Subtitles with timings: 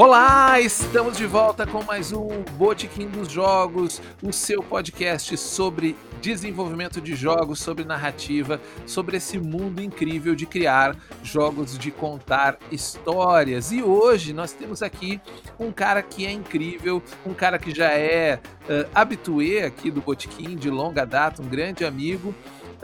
[0.00, 7.00] Olá, estamos de volta com mais um Botequim dos Jogos, o seu podcast sobre desenvolvimento
[7.00, 10.94] de jogos, sobre narrativa, sobre esse mundo incrível de criar
[11.24, 13.72] jogos, de contar histórias.
[13.72, 15.20] E hoje nós temos aqui
[15.58, 20.54] um cara que é incrível, um cara que já é uh, habituê aqui do Botequim,
[20.54, 22.32] de longa data, um grande amigo,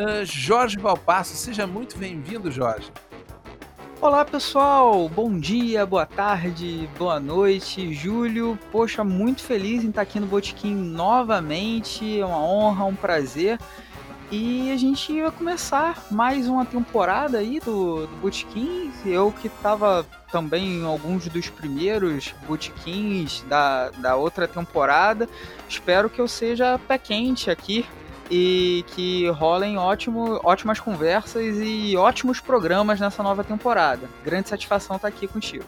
[0.00, 1.36] uh, Jorge Valpasso.
[1.36, 2.90] Seja muito bem-vindo, Jorge.
[4.04, 8.58] Olá pessoal, bom dia, boa tarde, boa noite, Júlio.
[8.70, 13.58] Poxa, muito feliz em estar aqui no Botequim novamente, é uma honra, um prazer.
[14.30, 18.92] E a gente vai começar mais uma temporada aí do, do Botequim.
[19.06, 25.26] Eu que estava também em alguns dos primeiros botequins da, da outra temporada.
[25.66, 27.86] Espero que eu seja pé quente aqui
[28.30, 34.08] e que rolem ótimo, ótimas conversas e ótimos programas nessa nova temporada.
[34.24, 35.64] Grande satisfação estar aqui contigo.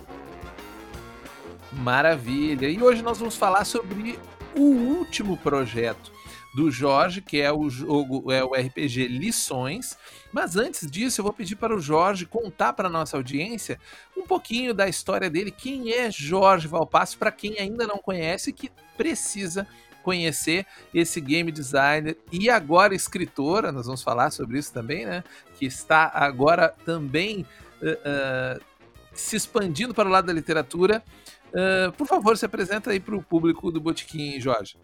[1.72, 2.68] Maravilha!
[2.68, 4.18] E hoje nós vamos falar sobre
[4.54, 6.16] o último projeto
[6.56, 9.98] do Jorge, que é o jogo, é o RPG Lições.
[10.32, 13.78] Mas antes disso, eu vou pedir para o Jorge contar para nossa audiência
[14.16, 15.50] um pouquinho da história dele.
[15.50, 19.68] Quem é Jorge Valpasso, para quem ainda não conhece, que precisa
[20.06, 25.24] conhecer esse game designer e agora escritora, nós vamos falar sobre isso também, né?
[25.58, 27.44] Que está agora também
[27.82, 28.64] uh, uh,
[29.12, 31.02] se expandindo para o lado da literatura.
[31.48, 34.78] Uh, por favor, se apresenta aí para o público do Botequim, Jorge.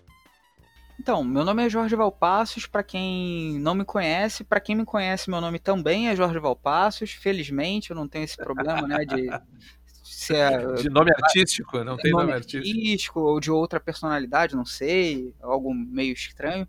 [0.98, 5.30] Então, meu nome é Jorge Valpassos, para quem não me conhece, para quem me conhece,
[5.30, 7.12] meu nome também é Jorge Valpassos.
[7.12, 9.28] Felizmente, eu não tenho esse problema, né, de
[10.12, 13.20] se é de nome artístico, não tem nome, nome artístico.
[13.20, 16.68] ou de outra personalidade, não sei, algo meio estranho.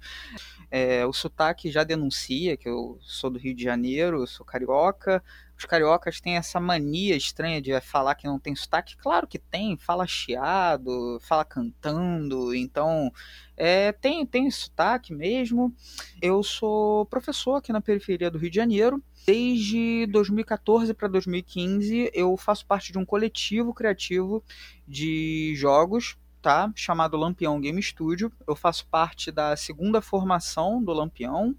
[0.71, 5.21] É, o sotaque já denuncia que eu sou do Rio de Janeiro, sou carioca.
[5.63, 8.97] Os cariocas têm essa mania estranha de falar que não tem sotaque.
[8.97, 13.09] Claro que tem, fala chiado, fala cantando, então
[13.55, 15.73] é, tem, tem sotaque mesmo.
[16.21, 22.35] Eu sou professor aqui na periferia do Rio de Janeiro Desde 2014 para 2015, eu
[22.35, 24.43] faço parte de um coletivo criativo
[24.85, 26.69] de jogos, tá?
[26.75, 28.29] Chamado Lampião Game Studio.
[28.45, 31.55] Eu faço parte da segunda formação do Lampião,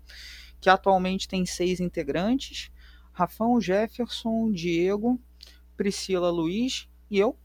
[0.61, 2.71] que atualmente tem seis integrantes:
[3.15, 5.19] Rafão, Jefferson, Diego,
[5.77, 7.39] Priscila, Luiz e eu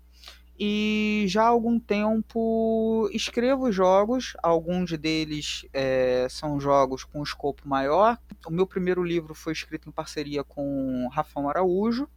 [0.59, 8.19] e já há algum tempo escrevo jogos, alguns deles é, são jogos com escopo maior.
[8.45, 12.09] O meu primeiro livro foi escrito em parceria com Rafael Araújo,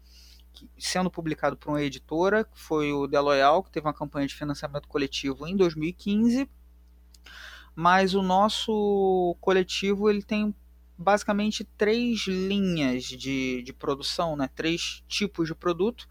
[0.76, 4.34] sendo publicado por uma editora, que foi o The Loyal, que teve uma campanha de
[4.34, 6.50] financiamento coletivo em 2015.
[7.76, 10.52] Mas o nosso coletivo ele tem
[10.96, 14.48] basicamente três linhas de, de produção, né?
[14.54, 16.08] três tipos de produto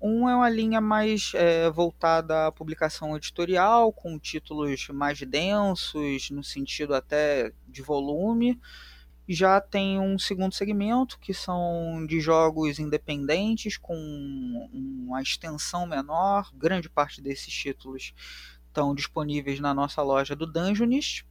[0.00, 6.44] um é uma linha mais é, voltada à publicação editorial, com títulos mais densos, no
[6.44, 8.60] sentido até de volume.
[9.28, 13.96] Já tem um segundo segmento, que são de jogos independentes, com
[14.72, 16.52] uma extensão menor.
[16.54, 18.12] Grande parte desses títulos
[18.68, 21.26] estão disponíveis na nossa loja do Dungeonist.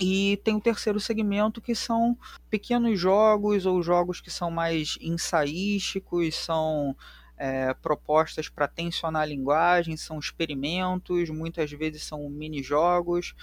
[0.00, 2.16] E tem o terceiro segmento que são
[2.48, 6.96] pequenos jogos ou jogos que são mais ensaísticos, são
[7.36, 13.34] é, propostas para tensionar a linguagem, são experimentos, muitas vezes são mini-jogos.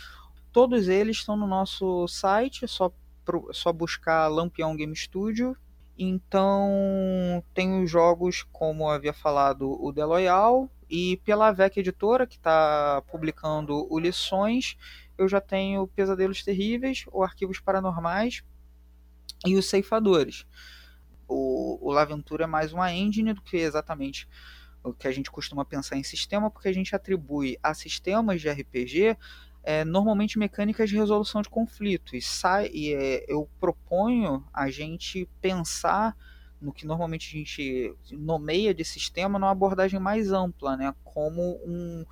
[0.52, 2.92] Todos eles estão no nosso site, é só,
[3.52, 5.56] só buscar Lampião Game Studio.
[5.98, 12.36] Então, tem os jogos, como havia falado, o The Loyal, e pela VEC Editora, que
[12.36, 14.78] está publicando o Lições,
[15.18, 18.44] eu já tenho Pesadelos Terríveis, o Arquivos Paranormais
[19.46, 20.46] e os Ceifadores
[21.28, 24.28] o, o Laventura é mais uma engine do que exatamente
[24.84, 28.50] o que a gente costuma pensar em sistema, porque a gente atribui a sistemas de
[28.50, 29.18] RPG
[29.64, 32.14] é, normalmente mecânicas de resolução de conflitos.
[32.14, 36.16] E, sai, e é, eu proponho a gente pensar
[36.62, 40.96] no que normalmente a gente nomeia de sistema numa abordagem mais ampla, né?
[41.04, 42.06] como um,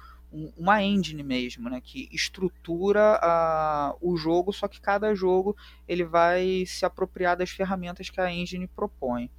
[0.57, 5.55] uma engine mesmo, né, que estrutura a, o jogo, só que cada jogo
[5.87, 9.31] ele vai se apropriar das ferramentas que a engine propõe,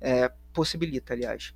[0.00, 1.54] é, possibilita, aliás.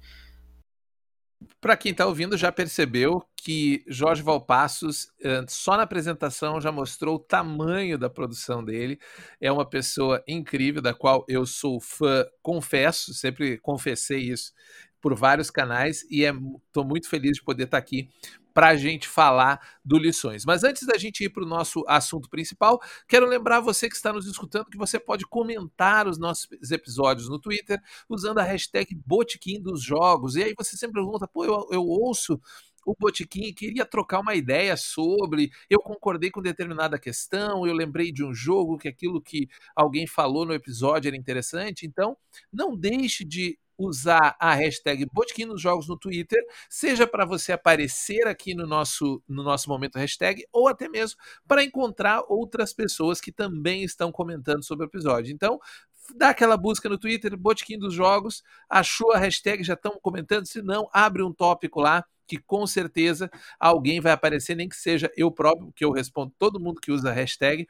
[1.60, 5.08] Para quem está ouvindo, já percebeu que Jorge Valpassos,
[5.48, 8.98] só na apresentação, já mostrou o tamanho da produção dele.
[9.40, 14.52] É uma pessoa incrível, da qual eu sou fã, confesso, sempre confessei isso
[15.02, 18.08] por vários canais e estou é, muito feliz de poder estar tá aqui
[18.52, 20.44] para a gente falar do Lições.
[20.44, 24.12] Mas antes da gente ir para o nosso assunto principal, quero lembrar você que está
[24.12, 29.60] nos escutando que você pode comentar os nossos episódios no Twitter usando a hashtag Botequim
[29.60, 30.36] dos Jogos.
[30.36, 32.40] E aí você sempre pergunta, pô, eu, eu ouço
[32.84, 35.50] o Botiquim queria trocar uma ideia sobre.
[35.70, 40.44] Eu concordei com determinada questão, eu lembrei de um jogo que aquilo que alguém falou
[40.44, 41.86] no episódio era interessante.
[41.86, 42.16] Então,
[42.52, 48.26] não deixe de usar a hashtag Botequim nos Jogos no Twitter, seja para você aparecer
[48.26, 53.32] aqui no nosso, no nosso momento hashtag, ou até mesmo para encontrar outras pessoas que
[53.32, 55.32] também estão comentando sobre o episódio.
[55.32, 55.58] Então,
[56.16, 60.62] dá aquela busca no Twitter, Botequim dos Jogos, achou a hashtag, já estão comentando, se
[60.62, 65.30] não, abre um tópico lá, que com certeza alguém vai aparecer, nem que seja eu
[65.30, 67.66] próprio, que eu respondo todo mundo que usa a hashtag,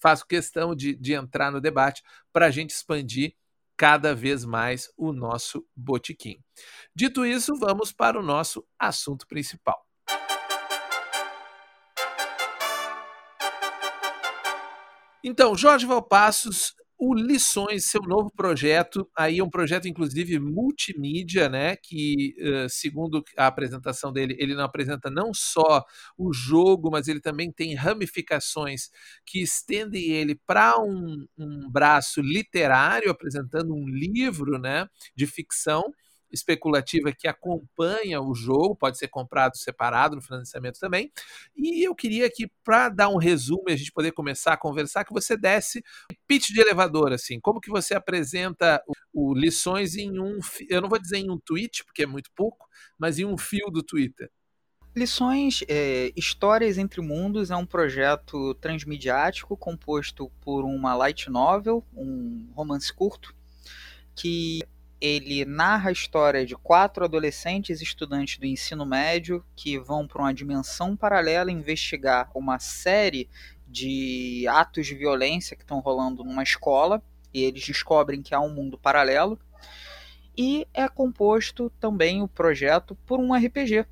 [0.00, 2.02] faço questão de, de entrar no debate
[2.32, 3.34] para a gente expandir
[3.76, 6.38] cada vez mais o nosso botequim.
[6.94, 9.84] Dito isso, vamos para o nosso assunto principal.
[15.22, 16.74] Então, Jorge Valpassos
[17.08, 21.76] o Lições, seu novo projeto, aí um projeto inclusive multimídia, né?
[21.76, 22.34] Que
[22.68, 25.84] segundo a apresentação dele, ele não apresenta não só
[26.18, 28.90] o jogo, mas ele também tem ramificações
[29.26, 34.86] que estendem ele para um, um braço literário, apresentando um livro, né?
[35.16, 35.84] De ficção
[36.34, 41.10] especulativa que acompanha o jogo, pode ser comprado separado no financiamento também.
[41.56, 45.04] E eu queria que, para dar um resumo e a gente poder começar a conversar,
[45.04, 45.82] que você desse
[46.26, 48.82] pitch de elevador, assim, como que você apresenta
[49.12, 50.38] o, o lições em um,
[50.68, 52.66] eu não vou dizer em um tweet, porque é muito pouco,
[52.98, 54.30] mas em um fio do Twitter.
[54.96, 62.48] Lições é, Histórias entre Mundos é um projeto transmediático composto por uma light novel, um
[62.54, 63.34] romance curto,
[64.14, 64.60] que
[65.04, 70.32] ele narra a história de quatro adolescentes estudantes do ensino médio que vão para uma
[70.32, 73.28] dimensão paralela investigar uma série
[73.68, 77.02] de atos de violência que estão rolando numa escola
[77.34, 79.38] e eles descobrem que há um mundo paralelo.
[80.34, 83.84] E é composto também o projeto por um RPG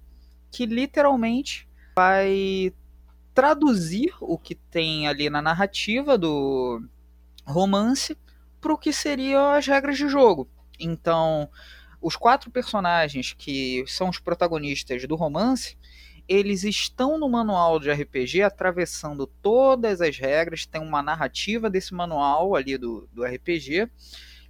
[0.50, 2.72] que literalmente vai
[3.34, 6.82] traduzir o que tem ali na narrativa do
[7.44, 8.16] romance
[8.62, 10.48] para o que seriam as regras de jogo.
[10.78, 11.48] Então,
[12.00, 15.76] os quatro personagens que são os protagonistas do romance,
[16.28, 22.54] eles estão no manual de RPG atravessando todas as regras, tem uma narrativa desse manual
[22.54, 23.88] ali do, do RPG,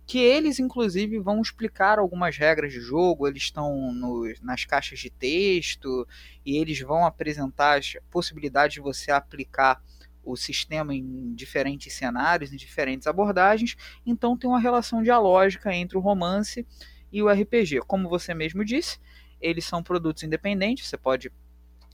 [0.07, 5.11] que eles inclusive vão explicar algumas regras de jogo, eles estão no, nas caixas de
[5.11, 6.07] texto
[6.45, 9.83] e eles vão apresentar as possibilidades de você aplicar
[10.25, 13.77] o sistema em diferentes cenários, em diferentes abordagens,
[14.07, 16.67] então tem uma relação dialógica entre o romance
[17.11, 17.81] e o RPG.
[17.87, 18.99] Como você mesmo disse,
[19.41, 21.31] eles são produtos independentes, você pode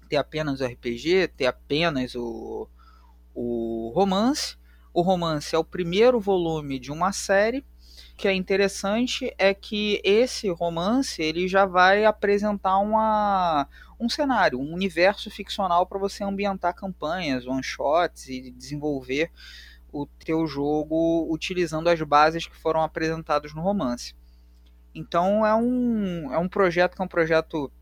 [0.08, 2.68] ter apenas o RPG, ter apenas o,
[3.34, 4.56] o romance.
[4.92, 7.64] O romance é o primeiro volume de uma série.
[8.14, 13.68] O que é interessante é que esse romance ele já vai apresentar uma,
[13.98, 19.30] um cenário, um universo ficcional para você ambientar campanhas, one shots e desenvolver
[19.92, 24.14] o teu jogo utilizando as bases que foram apresentadas no romance.
[24.94, 27.72] Então é um, é um projeto que é um projeto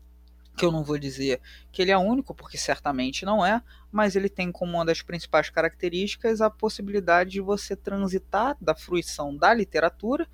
[0.57, 1.39] que eu não vou dizer
[1.71, 3.61] que ele é único, porque certamente não é,
[3.91, 9.35] mas ele tem como uma das principais características a possibilidade de você transitar da fruição
[9.35, 10.27] da literatura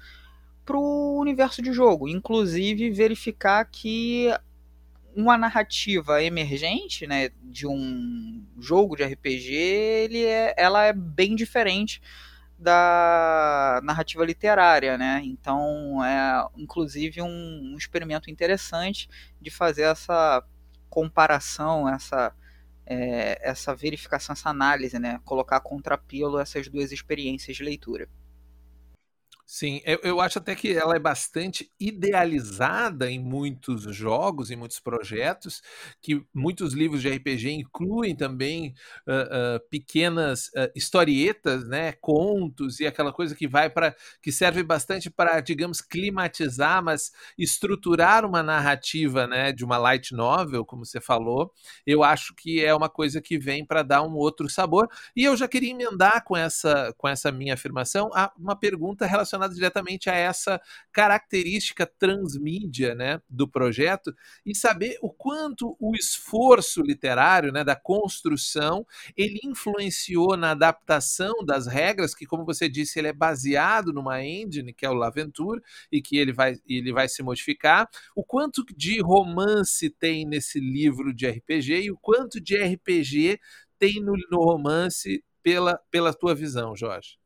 [0.65, 4.29] para o universo de jogo, inclusive verificar que
[5.15, 12.01] uma narrativa emergente, né, de um jogo de RPG, ele é, ela é bem diferente
[12.57, 15.21] da narrativa literária, né?
[15.25, 19.09] Então é inclusive um, um experimento interessante
[19.41, 20.43] de fazer essa
[20.89, 22.33] comparação, essa
[22.85, 25.19] é, essa verificação, essa análise, né?
[25.25, 28.07] Colocar contrapelo essas duas experiências de leitura.
[29.45, 34.79] Sim, eu, eu acho até que ela é bastante idealizada em muitos jogos, em muitos
[34.79, 35.61] projetos,
[36.01, 38.73] que muitos livros de RPG incluem também
[39.05, 44.63] uh, uh, pequenas uh, historietas, né, contos e aquela coisa que vai para que serve
[44.63, 51.01] bastante para, digamos, climatizar, mas estruturar uma narrativa, né, de uma light novel, como você
[51.01, 51.51] falou.
[51.85, 54.87] Eu acho que é uma coisa que vem para dar um outro sabor.
[55.15, 59.55] E eu já queria emendar com essa com essa minha afirmação uma pergunta relacionada relacionadas
[59.55, 60.61] diretamente a essa
[60.91, 64.13] característica transmídia né, do projeto
[64.45, 68.85] e saber o quanto o esforço literário né, da construção
[69.17, 74.73] ele influenciou na adaptação das regras, que, como você disse, ele é baseado numa engine,
[74.73, 75.61] que é o Laventure,
[75.91, 77.89] e que ele vai, ele vai se modificar.
[78.15, 83.39] O quanto de romance tem nesse livro de RPG e o quanto de RPG
[83.79, 87.17] tem no, no romance pela, pela tua visão, Jorge?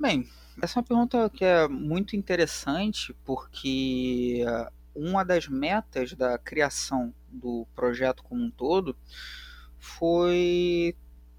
[0.00, 0.28] Bem,
[0.60, 4.44] essa é uma pergunta que é muito interessante porque
[4.94, 8.96] uma das metas da criação do projeto como um todo
[9.78, 10.94] foi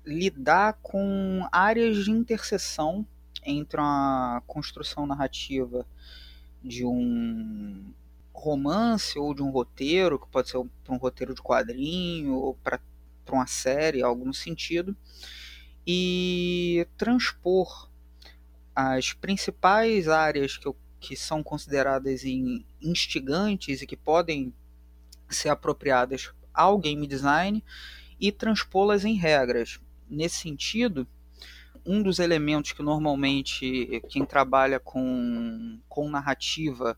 [0.05, 3.05] lidar com áreas de interseção
[3.45, 5.85] entre a construção narrativa
[6.63, 7.93] de um
[8.33, 12.79] romance ou de um roteiro, que pode ser um roteiro de quadrinho ou para
[13.31, 14.95] uma série, algo no sentido,
[15.85, 17.89] e transpor
[18.75, 22.23] as principais áreas que, que são consideradas
[22.81, 24.53] instigantes e que podem
[25.29, 27.63] ser apropriadas ao game design
[28.19, 29.79] e transpô-las em regras.
[30.09, 31.07] Nesse sentido,
[31.85, 36.97] um dos elementos que normalmente quem trabalha com, com narrativa,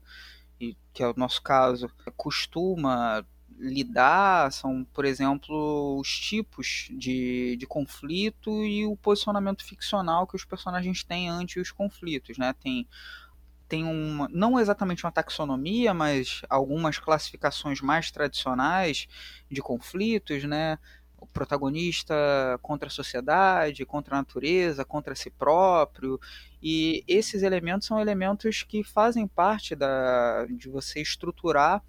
[0.60, 3.26] e que é o nosso caso, costuma
[3.58, 10.46] lidar são, por exemplo, os tipos de, de conflito e o posicionamento ficcional que os
[10.46, 12.54] personagens têm ante os conflitos, né?
[12.54, 12.88] Tem
[13.68, 19.08] tem uma, não exatamente uma taxonomia, mas algumas classificações mais tradicionais
[19.50, 20.78] de conflitos, né?
[21.18, 22.14] O protagonista
[22.62, 26.20] contra a sociedade, contra a natureza, contra si próprio.
[26.62, 31.82] E esses elementos são elementos que fazem parte da, de você estruturar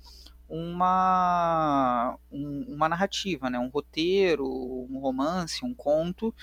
[0.48, 3.58] uma, um, uma narrativa, né?
[3.58, 6.34] um roteiro, um romance, um conto,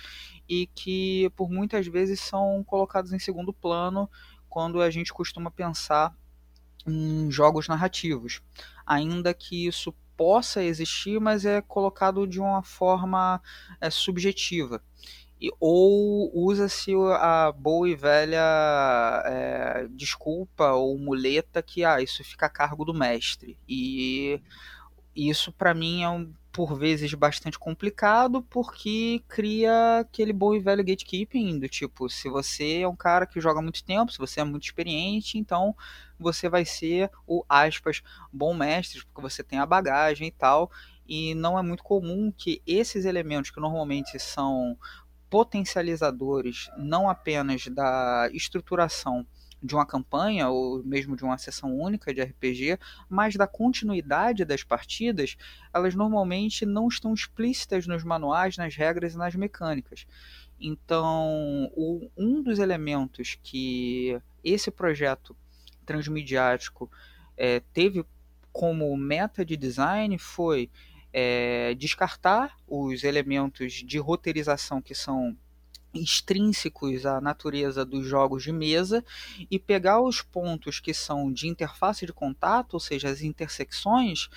[0.47, 4.09] e que por muitas vezes são colocados em segundo plano
[4.49, 6.15] quando a gente costuma pensar
[6.85, 8.41] em jogos narrativos.
[8.85, 13.41] Ainda que isso possa existir, mas é colocado de uma forma
[13.81, 14.81] é, subjetiva
[15.59, 22.49] ou usa-se a boa e velha é, desculpa ou muleta que ah, isso fica a
[22.49, 23.57] cargo do mestre.
[23.67, 24.41] E
[25.15, 30.83] isso para mim é um, por vezes bastante complicado porque cria aquele bom e velho
[30.83, 34.43] gatekeeping do tipo, se você é um cara que joga muito tempo, se você é
[34.43, 35.75] muito experiente, então
[36.19, 40.71] você vai ser o aspas bom mestre, porque você tem a bagagem e tal.
[41.05, 44.77] E não é muito comum que esses elementos que normalmente são
[45.33, 49.25] potencializadores não apenas da estruturação
[49.63, 52.77] de uma campanha ou mesmo de uma sessão única de RPG,
[53.09, 55.35] mas da continuidade das partidas,
[55.73, 60.05] elas normalmente não estão explícitas nos manuais, nas regras e nas mecânicas.
[60.61, 65.35] Então, o, um dos elementos que esse projeto
[65.83, 66.91] transmediático
[67.35, 68.05] é, teve
[68.51, 70.69] como meta de design foi
[71.13, 75.37] é, descartar os elementos de roteirização que são
[75.93, 79.05] extrínsecos à natureza dos jogos de mesa
[79.49, 84.27] e pegar os pontos que são de interface de contato, ou seja, as intersecções,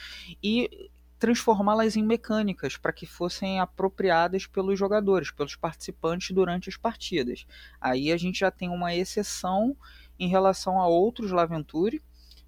[0.42, 7.46] e transformá-las em mecânicas para que fossem apropriadas pelos jogadores, pelos participantes durante as partidas.
[7.80, 9.74] Aí a gente já tem uma exceção
[10.18, 12.02] em relação a outros Laventure,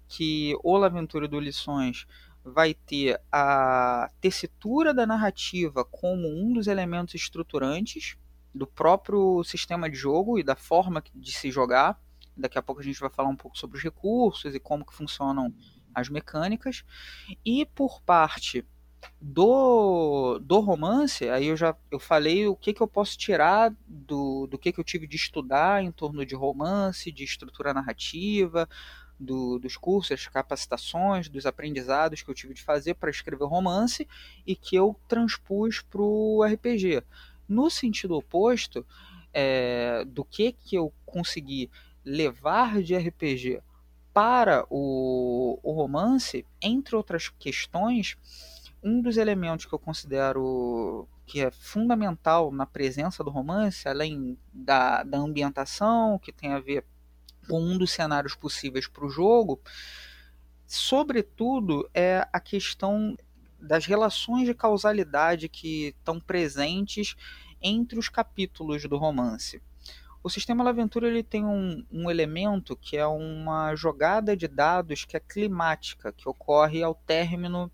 [0.07, 2.05] que o Laventure do Lições
[2.49, 8.17] vai ter a tessitura da narrativa como um dos elementos estruturantes
[8.53, 12.01] do próprio sistema de jogo e da forma de se jogar.
[12.35, 14.93] Daqui a pouco a gente vai falar um pouco sobre os recursos e como que
[14.93, 15.53] funcionam
[15.93, 16.83] as mecânicas.
[17.45, 18.65] E por parte
[19.21, 24.47] do, do romance, aí eu já eu falei o que, que eu posso tirar do,
[24.47, 28.67] do que, que eu tive de estudar em torno de romance, de estrutura narrativa,
[29.19, 34.07] do, dos cursos, das capacitações, dos aprendizados que eu tive de fazer para escrever romance
[34.45, 37.03] e que eu transpus para o RPG.
[37.47, 38.85] No sentido oposto,
[39.33, 41.69] é, do que, que eu consegui
[42.03, 43.61] levar de RPG
[44.13, 48.17] para o, o romance, entre outras questões,
[48.81, 55.03] um dos elementos que eu considero que é fundamental na presença do romance, além da,
[55.03, 56.83] da ambientação, que tem a ver
[57.77, 59.59] dos cenários possíveis para o jogo,
[60.67, 63.17] sobretudo é a questão
[63.59, 67.15] das relações de causalidade que estão presentes
[67.61, 69.61] entre os capítulos do romance.
[70.21, 75.15] O sistema Laventura ele tem um, um, elemento que é uma jogada de dados que
[75.15, 77.71] é climática, que ocorre ao término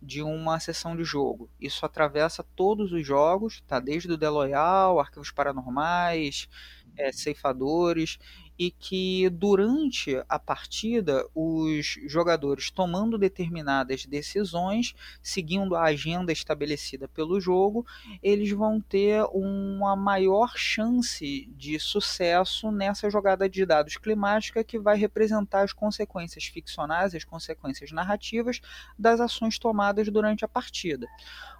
[0.00, 1.48] de uma sessão de jogo.
[1.60, 3.80] Isso atravessa todos os jogos, tá?
[3.80, 6.48] desde o Deloyal, Arquivos Paranormais,
[6.96, 8.18] é, Ceifadores,
[8.58, 17.40] e que durante a partida os jogadores tomando determinadas decisões, seguindo a agenda estabelecida pelo
[17.40, 17.86] jogo,
[18.22, 24.96] eles vão ter uma maior chance de sucesso nessa jogada de dados climática que vai
[24.96, 28.60] representar as consequências ficcionais, as consequências narrativas
[28.98, 31.06] das ações tomadas durante a partida.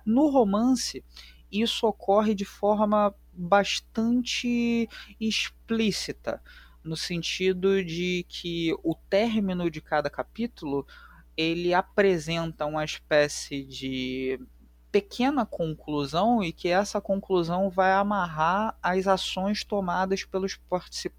[0.04, 1.02] No romance,
[1.50, 4.88] isso ocorre de forma bastante
[5.20, 6.42] explícita,
[6.84, 10.86] no sentido de que o término de cada capítulo
[11.36, 14.38] ele apresenta uma espécie de
[14.92, 20.60] pequena conclusão e que essa conclusão vai amarrar as ações tomadas pelos,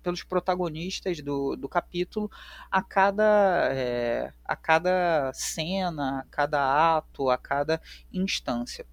[0.01, 2.31] pelos protagonistas do, do capítulo
[2.71, 7.81] a cada, é, a cada cena, a cada ato, a cada
[8.13, 8.85] instância.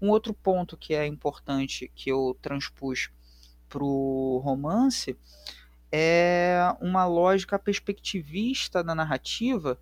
[0.00, 3.10] Um outro ponto que é importante que eu transpus
[3.68, 5.18] para o romance
[5.92, 9.78] é uma lógica perspectivista da narrativa,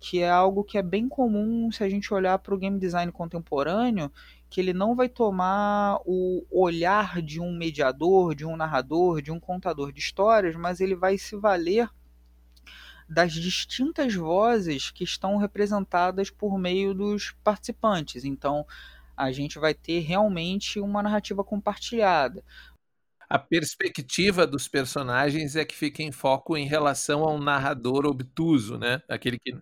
[0.00, 3.10] que é algo que é bem comum se a gente olhar para o game design
[3.10, 4.12] contemporâneo,
[4.50, 9.40] que ele não vai tomar o olhar de um mediador, de um narrador, de um
[9.40, 11.88] contador de histórias, mas ele vai se valer
[13.08, 18.24] das distintas vozes que estão representadas por meio dos participantes.
[18.24, 18.66] Então,
[19.16, 22.42] a gente vai ter realmente uma narrativa compartilhada.
[23.28, 29.02] A perspectiva dos personagens é que fica em foco em relação ao narrador obtuso, né?
[29.08, 29.54] Aquele que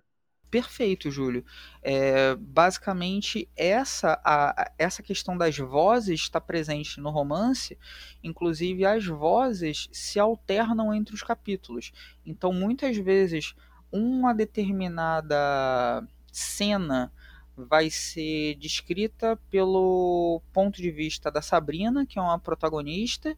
[0.52, 1.42] perfeito, Júlio.
[1.82, 7.78] É, basicamente, essa, a, essa questão das vozes está presente no romance,
[8.22, 11.90] inclusive as vozes se alternam entre os capítulos.
[12.26, 13.54] Então, muitas vezes,
[13.90, 17.10] uma determinada cena
[17.56, 23.36] vai ser descrita pelo ponto de vista da Sabrina, que é uma protagonista,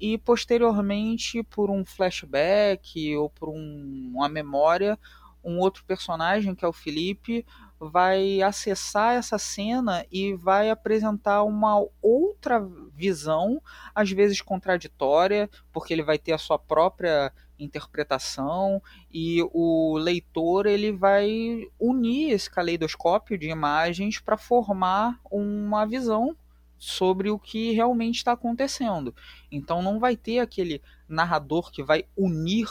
[0.00, 4.98] e posteriormente por um flashback ou por um, uma memória,
[5.42, 7.44] um outro personagem, que é o Felipe,
[7.80, 12.60] vai acessar essa cena e vai apresentar uma outra
[12.94, 13.62] visão,
[13.94, 18.82] às vezes contraditória, porque ele vai ter a sua própria interpretação
[19.12, 26.36] e o leitor ele vai unir esse caleidoscópio de imagens para formar uma visão
[26.76, 29.14] sobre o que realmente está acontecendo.
[29.50, 32.68] Então não vai ter aquele narrador que vai unir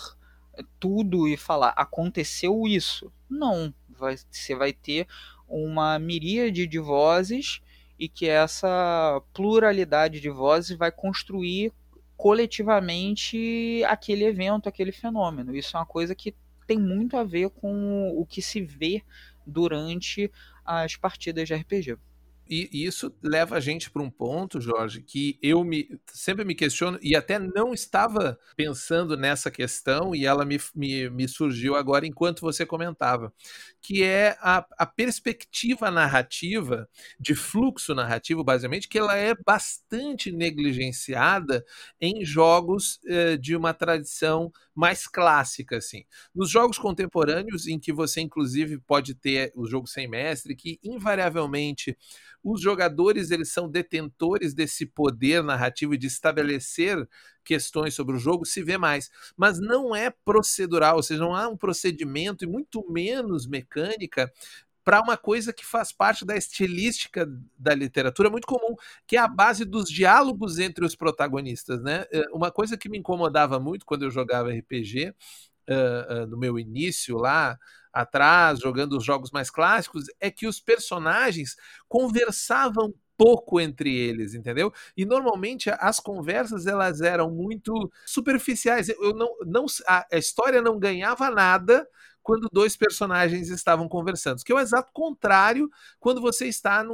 [0.79, 3.11] tudo e falar aconteceu isso.
[3.29, 5.07] Não, vai, você vai ter
[5.47, 7.61] uma miríade de vozes
[7.99, 11.71] e que essa pluralidade de vozes vai construir
[12.15, 15.55] coletivamente aquele evento, aquele fenômeno.
[15.55, 19.03] Isso é uma coisa que tem muito a ver com o que se vê
[19.45, 20.29] durante
[20.65, 21.97] as partidas de RPG.
[22.49, 26.97] E isso leva a gente para um ponto, Jorge, que eu me, sempre me questiono
[27.01, 32.41] e até não estava pensando nessa questão e ela me, me, me surgiu agora enquanto
[32.41, 33.33] você comentava,
[33.81, 41.65] que é a, a perspectiva narrativa, de fluxo narrativo, basicamente, que ela é bastante negligenciada
[41.99, 46.05] em jogos eh, de uma tradição mais clássica, assim.
[46.35, 51.97] Nos jogos contemporâneos, em que você, inclusive, pode ter o jogo sem mestre, que invariavelmente
[52.43, 57.09] os jogadores eles são detentores desse poder narrativo e de estabelecer
[57.43, 59.09] questões sobre o jogo, se vê mais.
[59.35, 64.31] Mas não é procedural, ou seja, não há um procedimento e muito menos mecânica
[64.87, 68.73] para uma coisa que faz parte da estilística da literatura muito comum,
[69.05, 72.05] que é a base dos diálogos entre os protagonistas, né?
[72.09, 76.57] É, uma coisa que me incomodava muito quando eu jogava RPG, uh, uh, no meu
[76.57, 77.59] início lá
[77.91, 81.57] atrás, jogando os jogos mais clássicos, é que os personagens
[81.89, 84.71] conversavam pouco entre eles, entendeu?
[84.95, 88.87] E normalmente as conversas elas eram muito superficiais.
[88.87, 91.85] Eu não, não a, a história não ganhava nada
[92.27, 96.85] quando dois personagens estavam conversando, que é o exato contrário quando você está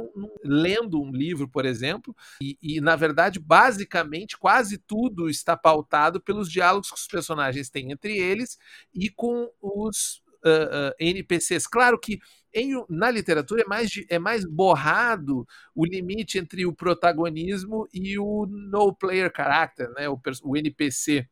[0.44, 6.48] lendo um livro, por exemplo, e, e, na verdade, basicamente, quase tudo está pautado pelos
[6.48, 8.56] diálogos que os personagens têm entre eles
[8.94, 11.66] e com os uh, uh, NPCs.
[11.66, 12.20] Claro que
[12.54, 15.44] em, na literatura é mais, é mais borrado
[15.74, 21.28] o limite entre o protagonismo e o no player character, né, o, o NPC.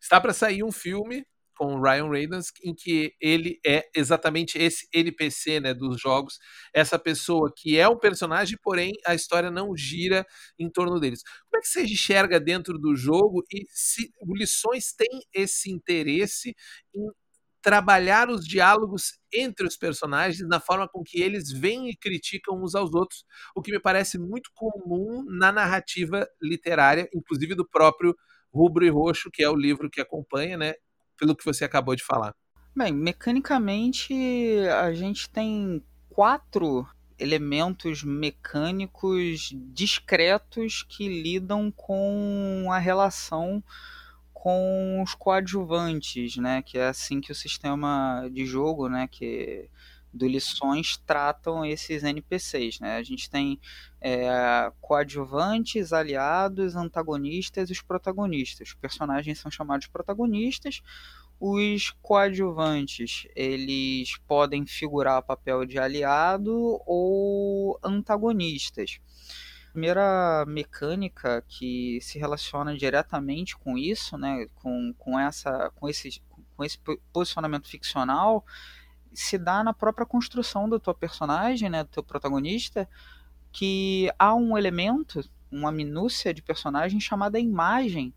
[0.00, 1.26] Está para sair um filme
[1.56, 6.38] com o Ryan Reynolds, em que ele é exatamente esse NPC né, dos jogos,
[6.74, 10.26] essa pessoa que é um personagem, porém a história não gira
[10.58, 11.22] em torno deles.
[11.50, 16.54] Como é que você enxerga dentro do jogo e se o Lições tem esse interesse
[16.94, 17.06] em
[17.62, 22.74] trabalhar os diálogos entre os personagens na forma com que eles veem e criticam uns
[22.74, 28.16] aos outros, o que me parece muito comum na narrativa literária, inclusive do próprio
[28.52, 30.74] Rubro e Roxo, que é o livro que acompanha, né?
[31.22, 32.34] Pelo que você acabou de falar.
[32.74, 34.12] Bem, mecanicamente
[34.76, 35.80] a gente tem
[36.10, 36.84] quatro
[37.16, 43.62] elementos mecânicos discretos que lidam com a relação
[44.34, 46.60] com os coadjuvantes, né?
[46.60, 49.06] Que é assim que o sistema de jogo, né?
[49.08, 49.70] Que
[50.12, 52.96] do lições tratam esses NPCs, né?
[52.96, 53.58] A gente tem
[54.00, 58.68] é, coadjuvantes, aliados, antagonistas e os protagonistas.
[58.68, 60.82] Os personagens são chamados protagonistas.
[61.40, 69.00] Os coadjuvantes, eles podem figurar papel de aliado ou antagonistas.
[69.68, 76.22] A primeira mecânica que se relaciona diretamente com isso, né, com, com, essa, com, esse,
[76.54, 76.78] com esse
[77.12, 78.44] posicionamento ficcional,
[79.14, 82.88] se dá na própria construção do teu personagem, né, do teu protagonista,
[83.50, 85.20] que há um elemento,
[85.50, 88.14] uma minúcia de personagem chamada imagem,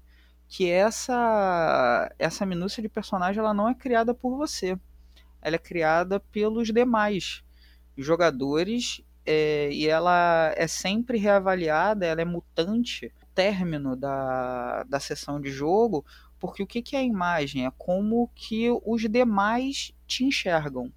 [0.47, 4.77] que essa essa minúcia de personagem ela não é criada por você,
[5.41, 7.43] ela é criada pelos demais
[7.97, 15.49] jogadores é, e ela é sempre reavaliada, ela é mutante término da, da sessão de
[15.49, 16.05] jogo,
[16.39, 17.65] porque o que, que é a imagem?
[17.65, 20.91] É como que os demais te enxergam.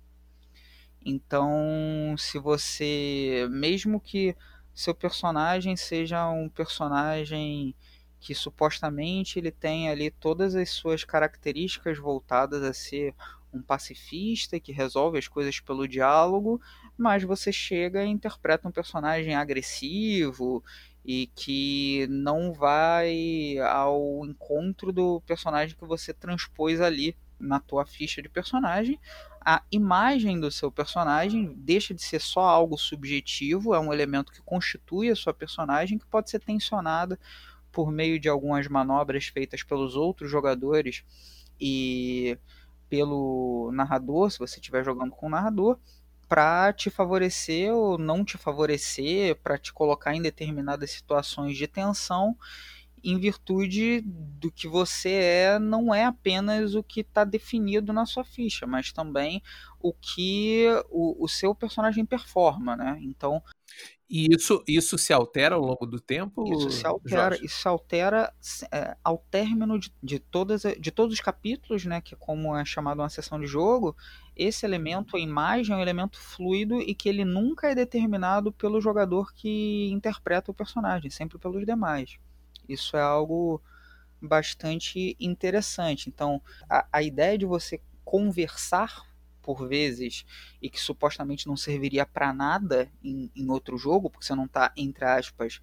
[1.04, 4.36] Então, se você, mesmo que
[4.74, 7.74] seu personagem seja um personagem
[8.20, 13.14] que supostamente ele tem ali todas as suas características voltadas a ser
[13.52, 16.60] um pacifista que resolve as coisas pelo diálogo,
[16.96, 20.62] mas você chega e interpreta um personagem agressivo
[21.04, 28.20] e que não vai ao encontro do personagem que você transpôs ali na tua ficha
[28.20, 28.98] de personagem,
[29.40, 34.42] a imagem do seu personagem deixa de ser só algo subjetivo, é um elemento que
[34.42, 37.18] constitui a sua personagem que pode ser tensionada
[37.72, 41.04] por meio de algumas manobras feitas pelos outros jogadores
[41.60, 42.36] e
[42.88, 45.78] pelo narrador, se você estiver jogando com o narrador,
[46.28, 52.36] para te favorecer ou não te favorecer, para te colocar em determinadas situações de tensão
[53.02, 58.24] em virtude do que você é, não é apenas o que está definido na sua
[58.24, 59.42] ficha, mas também
[59.80, 62.98] o que o, o seu personagem performa, né?
[63.02, 63.42] Então.
[64.10, 66.50] E isso, isso se altera ao longo do tempo?
[66.54, 67.44] Isso se altera, Jorge?
[67.44, 68.32] isso se altera
[68.72, 72.00] é, ao término de, de, todas, de todos os capítulos, né?
[72.00, 73.94] Que é como é chamado uma sessão de jogo,
[74.38, 78.80] esse elemento, a imagem, é um elemento fluido e que ele nunca é determinado pelo
[78.80, 82.18] jogador que interpreta o personagem, sempre pelos demais.
[82.68, 83.60] Isso é algo
[84.22, 86.08] bastante interessante.
[86.08, 89.06] Então, a, a ideia de você conversar
[89.42, 90.24] por vezes
[90.60, 94.72] e que supostamente não serviria para nada em, em, outro jogo, porque você não está,
[94.76, 95.60] entre aspas,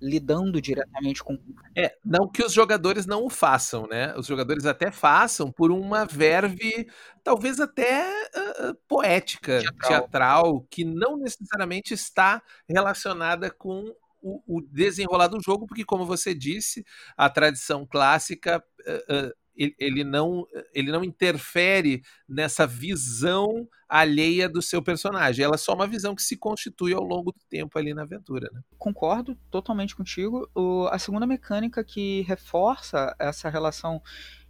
[0.00, 1.38] lidando diretamente com.
[1.76, 4.14] É, não que os jogadores não o façam, né?
[4.16, 6.88] Os jogadores até façam por uma verve,
[7.22, 9.88] talvez até uh, poética, teatral.
[9.88, 16.34] teatral, que não necessariamente está relacionada com o, o desenrolar do jogo, porque, como você
[16.34, 16.84] disse,
[17.16, 18.62] a tradição clássica.
[18.86, 19.47] Uh, uh,
[19.78, 25.44] ele não, ele não interfere nessa visão alheia do seu personagem.
[25.44, 28.48] Ela é só uma visão que se constitui ao longo do tempo ali na aventura.
[28.52, 28.60] Né?
[28.78, 30.48] Concordo totalmente contigo.
[30.54, 34.00] O, a segunda mecânica que reforça essa relação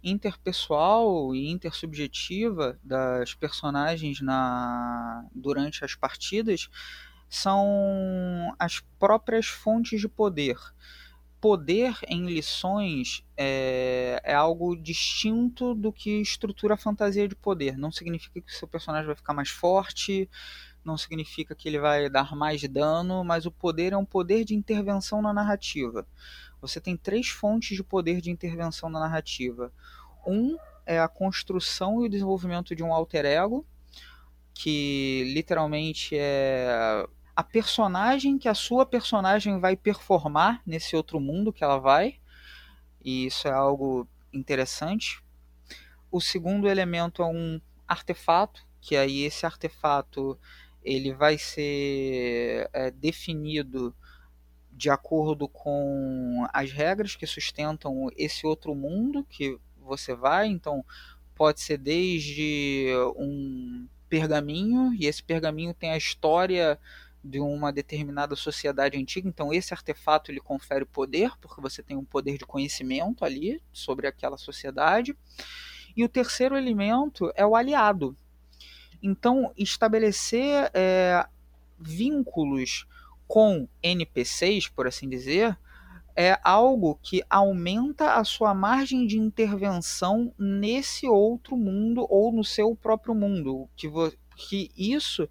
[0.03, 6.69] interpessoal e intersubjetiva das personagens na, durante as partidas
[7.29, 10.57] são as próprias fontes de poder.
[11.41, 17.77] Poder em lições é, é, algo distinto do que estrutura a fantasia de poder.
[17.77, 20.29] Não significa que o seu personagem vai ficar mais forte,
[20.83, 24.53] não significa que ele vai dar mais dano, mas o poder é um poder de
[24.53, 26.05] intervenção na narrativa.
[26.61, 29.71] Você tem três fontes de poder de intervenção na narrativa.
[30.27, 33.65] Um é a construção e o desenvolvimento de um alter ego,
[34.53, 37.07] que literalmente é
[37.39, 42.19] a personagem que a sua personagem vai performar nesse outro mundo que ela vai.
[43.01, 45.23] E isso é algo interessante.
[46.11, 50.37] O segundo elemento é um artefato, que aí esse artefato
[50.83, 53.95] ele vai ser é, definido
[54.73, 60.47] de acordo com as regras que sustentam esse outro mundo que você vai.
[60.47, 60.83] Então,
[61.35, 66.77] pode ser desde um pergaminho, e esse pergaminho tem a história
[67.23, 69.27] de uma determinada sociedade antiga.
[69.27, 74.07] Então esse artefato ele confere poder, porque você tem um poder de conhecimento ali sobre
[74.07, 75.17] aquela sociedade.
[75.95, 78.15] E o terceiro elemento é o aliado.
[79.01, 81.25] Então estabelecer é,
[81.77, 82.85] vínculos
[83.27, 85.57] com NPCs, por assim dizer,
[86.15, 92.75] é algo que aumenta a sua margem de intervenção nesse outro mundo ou no seu
[92.75, 93.69] próprio mundo.
[93.75, 93.87] Que,
[94.35, 95.29] que isso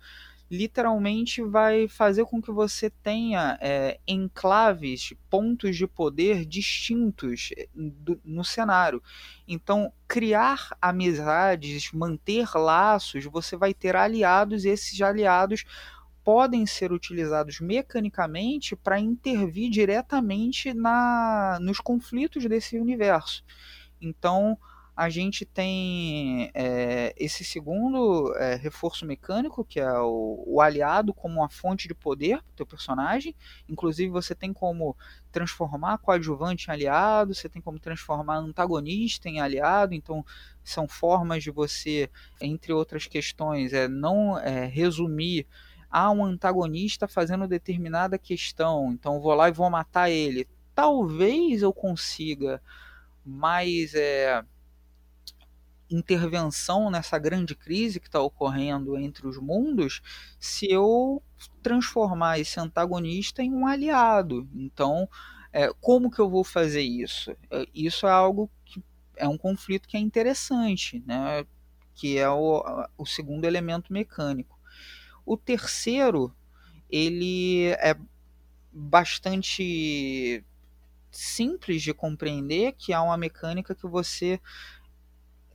[0.51, 8.21] literalmente vai fazer com que você tenha é, enclaves, pontos de poder distintos é, do,
[8.25, 9.03] no cenário.
[9.47, 15.65] Então, criar amizades, manter laços, você vai ter aliados e esses aliados
[16.25, 23.43] podem ser utilizados mecanicamente para intervir diretamente na, nos conflitos desse universo.
[24.01, 24.59] Então,
[24.99, 31.37] a gente tem é, esse segundo é, reforço mecânico, que é o, o, aliado como
[31.37, 33.33] uma fonte de poder para o personagem.
[33.69, 34.97] Inclusive, você tem como
[35.31, 39.95] transformar coadjuvante em aliado, você tem como transformar antagonista em aliado.
[39.95, 40.27] Então,
[40.65, 45.47] são formas de você, entre outras questões, é, não é, resumir
[45.89, 48.91] a um antagonista fazendo determinada questão.
[48.91, 50.49] Então, vou lá e vou matar ele.
[50.75, 52.61] Talvez eu consiga,
[53.25, 54.43] mas é
[55.91, 60.03] intervenção nessa grande crise que está ocorrendo entre os mundos
[60.39, 61.23] se eu
[61.63, 64.49] transformar esse antagonista em um aliado.
[64.55, 65.09] Então,
[65.53, 67.31] é, como que eu vou fazer isso?
[67.51, 68.83] É, isso é algo que
[69.17, 71.45] é um conflito que é interessante, né?
[71.95, 72.63] que é o,
[72.97, 74.57] o segundo elemento mecânico.
[75.27, 76.33] O terceiro,
[76.89, 77.97] ele é
[78.73, 80.45] bastante
[81.11, 84.41] simples de compreender, que é uma mecânica que você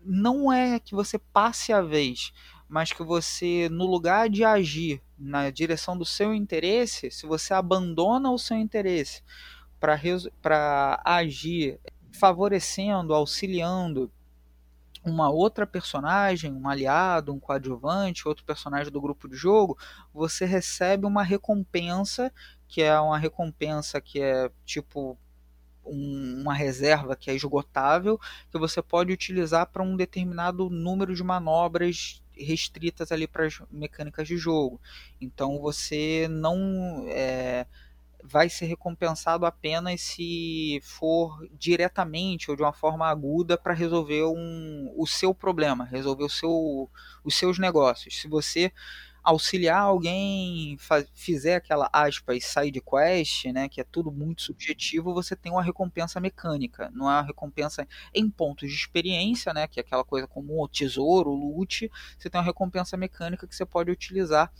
[0.05, 2.31] não é que você passe a vez,
[2.67, 8.31] mas que você, no lugar de agir na direção do seu interesse, se você abandona
[8.31, 9.21] o seu interesse
[9.79, 11.79] para agir
[12.11, 14.11] favorecendo, auxiliando
[15.03, 19.77] uma outra personagem, um aliado, um coadjuvante, outro personagem do grupo de jogo,
[20.13, 22.31] você recebe uma recompensa
[22.67, 25.17] que é uma recompensa que é tipo
[25.85, 28.19] um, uma reserva que é esgotável,
[28.51, 34.27] que você pode utilizar para um determinado número de manobras restritas ali para as mecânicas
[34.27, 34.81] de jogo.
[35.21, 37.65] Então você não é,
[38.23, 44.91] vai ser recompensado apenas se for diretamente ou de uma forma aguda para resolver um,
[44.95, 46.89] o seu problema, resolver o seu,
[47.23, 48.21] os seus negócios.
[48.21, 48.71] Se você
[49.23, 50.77] auxiliar alguém,
[51.13, 56.19] fizer aquela aspas side quest, né, que é tudo muito subjetivo, você tem uma recompensa
[56.19, 60.61] mecânica, não é uma recompensa em pontos de experiência, né, que é aquela coisa como
[60.61, 64.51] o tesouro, o loot, você tem uma recompensa mecânica que você pode utilizar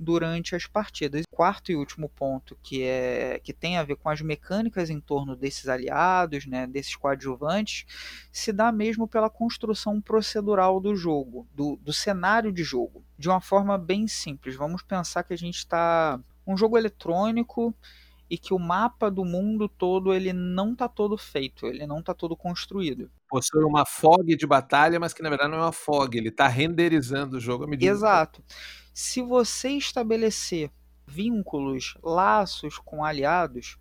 [0.00, 1.24] durante as partidas.
[1.30, 5.36] Quarto e último ponto que é que tem a ver com as mecânicas em torno
[5.36, 7.84] desses aliados, né, desses coadjuvantes,
[8.32, 13.42] se dá mesmo pela construção procedural do jogo, do, do cenário de jogo, de uma
[13.42, 14.56] forma bem simples.
[14.56, 17.74] Vamos pensar que a gente está um jogo eletrônico
[18.30, 22.14] e que o mapa do mundo todo ele não está todo feito, ele não está
[22.14, 23.10] todo construído.
[23.28, 26.48] Possui uma fog de batalha, mas que na verdade não é uma fog, ele está
[26.48, 27.90] renderizando o jogo à medida.
[27.90, 28.42] Exato.
[28.42, 28.79] Que...
[29.02, 30.70] Se você estabelecer
[31.06, 33.78] vínculos, laços com aliados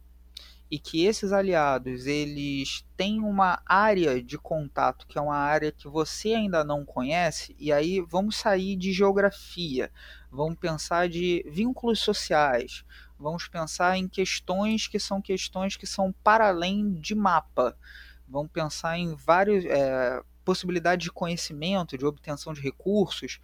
[0.71, 5.89] e que esses aliados eles têm uma área de contato que é uma área que
[5.89, 9.91] você ainda não conhece e aí vamos sair de geografia,
[10.31, 12.85] vamos pensar de vínculos sociais,
[13.19, 17.77] vamos pensar em questões que são questões que são para além de mapa,
[18.25, 23.41] vamos pensar em várias é, possibilidades de conhecimento, de obtenção de recursos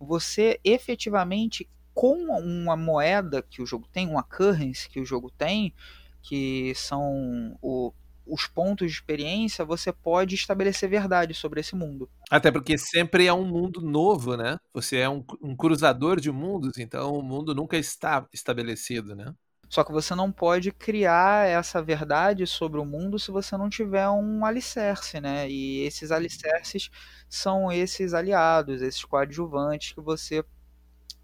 [0.00, 5.74] você efetivamente com uma moeda que o jogo tem, uma currency que o jogo tem,
[6.22, 7.92] que são o,
[8.26, 12.08] os pontos de experiência, você pode estabelecer verdade sobre esse mundo.
[12.30, 14.56] Até porque sempre é um mundo novo, né?
[14.72, 19.34] Você é um, um cruzador de mundos, então o mundo nunca está estabelecido, né?
[19.70, 24.08] Só que você não pode criar essa verdade sobre o mundo se você não tiver
[24.10, 25.48] um alicerce, né?
[25.50, 26.90] E esses alicerces
[27.28, 30.44] são esses aliados, esses coadjuvantes que você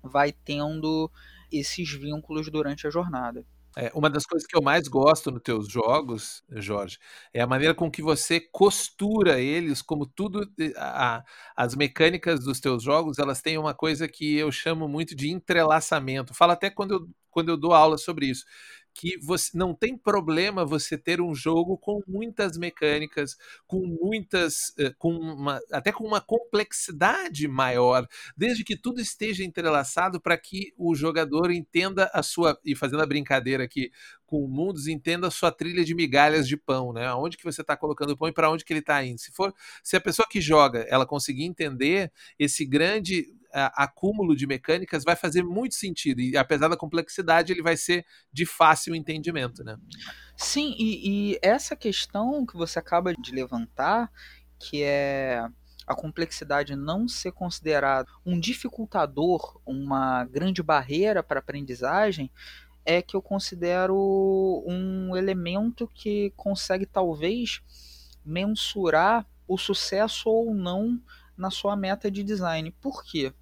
[0.03, 1.11] vai tendo
[1.53, 3.45] esses vínculos durante a jornada.
[3.79, 6.99] É, uma das coisas que eu mais gosto nos teus jogos, Jorge,
[7.33, 11.23] é a maneira com que você costura eles, como tudo, a,
[11.55, 16.33] as mecânicas dos teus jogos, elas têm uma coisa que eu chamo muito de entrelaçamento.
[16.35, 18.45] Fala até quando eu, quando eu dou aula sobre isso
[18.97, 24.93] que você não tem problema você ter um jogo com muitas mecânicas, com muitas, eh,
[24.99, 30.95] com uma, até com uma complexidade maior, desde que tudo esteja entrelaçado para que o
[30.95, 33.91] jogador entenda a sua e fazendo a brincadeira aqui
[34.25, 37.13] com mundos, entenda a sua trilha de migalhas de pão, né?
[37.15, 39.19] Onde que você está colocando o pão e para onde que ele está indo.
[39.19, 43.33] Se for, se a pessoa que joga, ela conseguir entender esse grande
[43.75, 46.21] acúmulo de mecânicas vai fazer muito sentido.
[46.21, 49.77] E apesar da complexidade, ele vai ser de fácil entendimento, né?
[50.37, 54.11] Sim, e, e essa questão que você acaba de levantar,
[54.59, 55.47] que é
[55.87, 62.31] a complexidade não ser considerada um dificultador, uma grande barreira para a aprendizagem,
[62.85, 67.61] é que eu considero um elemento que consegue talvez
[68.25, 71.01] mensurar o sucesso ou não
[71.37, 72.73] na sua meta de design.
[72.81, 73.33] Por quê?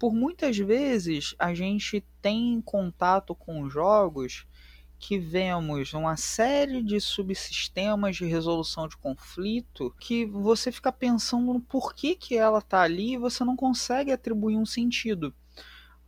[0.00, 4.46] Por muitas vezes a gente tem contato com jogos
[4.98, 11.60] que vemos uma série de subsistemas de resolução de conflito que você fica pensando no
[11.60, 15.34] porquê que ela está ali e você não consegue atribuir um sentido.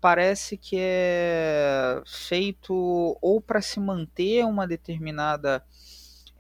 [0.01, 2.73] Parece que é feito
[3.21, 5.63] ou para se manter uma determinada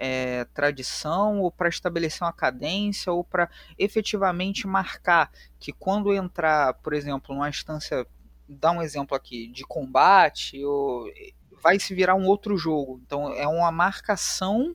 [0.05, 6.93] é, tradição, ou para estabelecer uma cadência, ou para efetivamente marcar que quando entrar, por
[6.93, 8.05] exemplo, numa instância,
[8.49, 11.05] dá um exemplo aqui, de combate, ou
[11.63, 13.01] vai se virar um outro jogo.
[13.07, 14.75] Então é uma marcação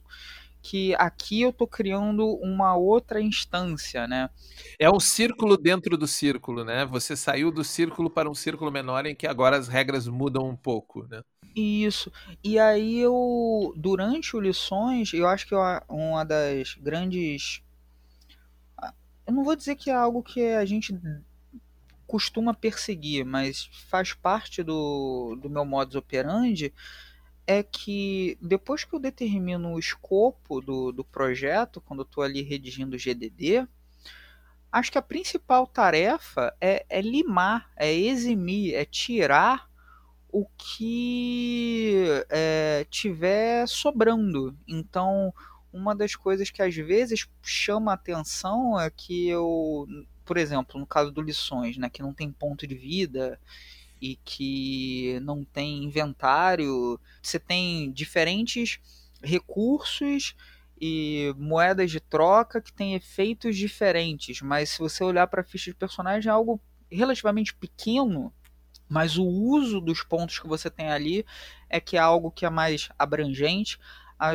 [0.62, 4.30] que aqui eu estou criando uma outra instância, né?
[4.80, 6.86] É um círculo dentro do círculo, né?
[6.86, 10.56] Você saiu do círculo para um círculo menor em que agora as regras mudam um
[10.56, 11.22] pouco, né?
[11.60, 12.12] Isso.
[12.44, 15.56] E aí eu, durante o lições, eu acho que
[15.90, 17.64] uma das grandes.
[19.26, 20.96] Eu não vou dizer que é algo que a gente
[22.06, 26.72] costuma perseguir, mas faz parte do, do meu modus operandi,
[27.48, 32.44] é que depois que eu determino o escopo do, do projeto, quando eu estou ali
[32.44, 33.68] redigindo o GDD,
[34.72, 39.67] acho que a principal tarefa é, é limar, é eximir, é tirar
[40.42, 44.56] o que é, tiver sobrando.
[44.68, 45.34] Então,
[45.72, 49.88] uma das coisas que às vezes chama atenção é que eu
[50.28, 53.40] por exemplo, no caso do Lições, né, que não tem ponto de vida
[54.00, 58.78] e que não tem inventário, você tem diferentes
[59.24, 60.36] recursos
[60.80, 65.72] e moedas de troca que têm efeitos diferentes, mas se você olhar para a ficha
[65.72, 68.32] de personagem é algo relativamente pequeno,
[68.90, 71.26] mas o uso dos pontos que você tem ali
[71.70, 73.80] é que é algo que é mais abrangente.
[74.18, 74.32] A,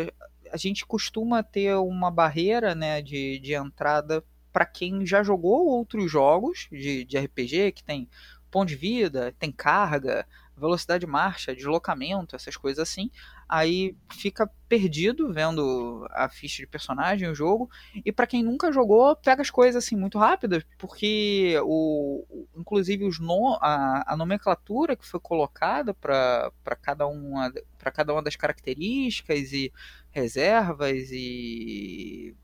[0.53, 6.11] a gente costuma ter uma barreira né, de, de entrada para quem já jogou outros
[6.11, 8.09] jogos de, de RPG, que tem
[8.51, 13.11] ponto de vida, tem carga, velocidade de marcha, deslocamento, essas coisas assim.
[13.55, 17.69] Aí fica perdido vendo a ficha de personagem, o jogo.
[18.03, 22.25] E para quem nunca jogou, pega as coisas assim muito rápidas, porque o,
[22.57, 28.23] inclusive os no, a, a nomenclatura que foi colocada para cada uma para cada uma
[28.23, 29.71] das características e
[30.11, 32.35] reservas e,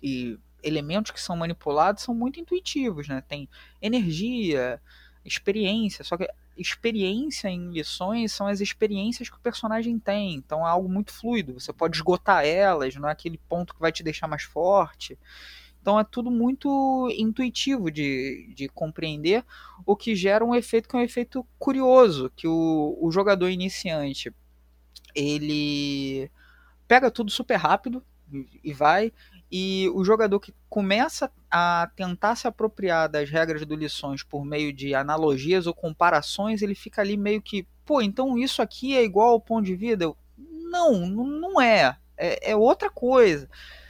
[0.00, 3.20] e elementos que são manipulados são muito intuitivos, né?
[3.26, 3.48] Tem
[3.80, 4.80] energia,
[5.24, 10.70] experiência, só que experiência em lições são as experiências que o personagem tem, então é
[10.70, 14.28] algo muito fluido, você pode esgotar elas, não é aquele ponto que vai te deixar
[14.28, 15.18] mais forte.
[15.80, 19.44] Então é tudo muito intuitivo de, de compreender,
[19.84, 24.32] o que gera um efeito que é um efeito curioso, que o, o jogador iniciante
[25.14, 26.30] ele
[26.86, 28.04] pega tudo super rápido
[28.62, 29.12] e vai,
[29.52, 34.72] e o jogador que começa a tentar se apropriar das regras do lições por meio
[34.72, 39.28] de analogias ou comparações, ele fica ali meio que, pô, então isso aqui é igual
[39.28, 40.04] ao ponto de vida?
[40.04, 41.98] Eu, não, não é.
[42.16, 42.52] é.
[42.52, 43.46] É outra coisa.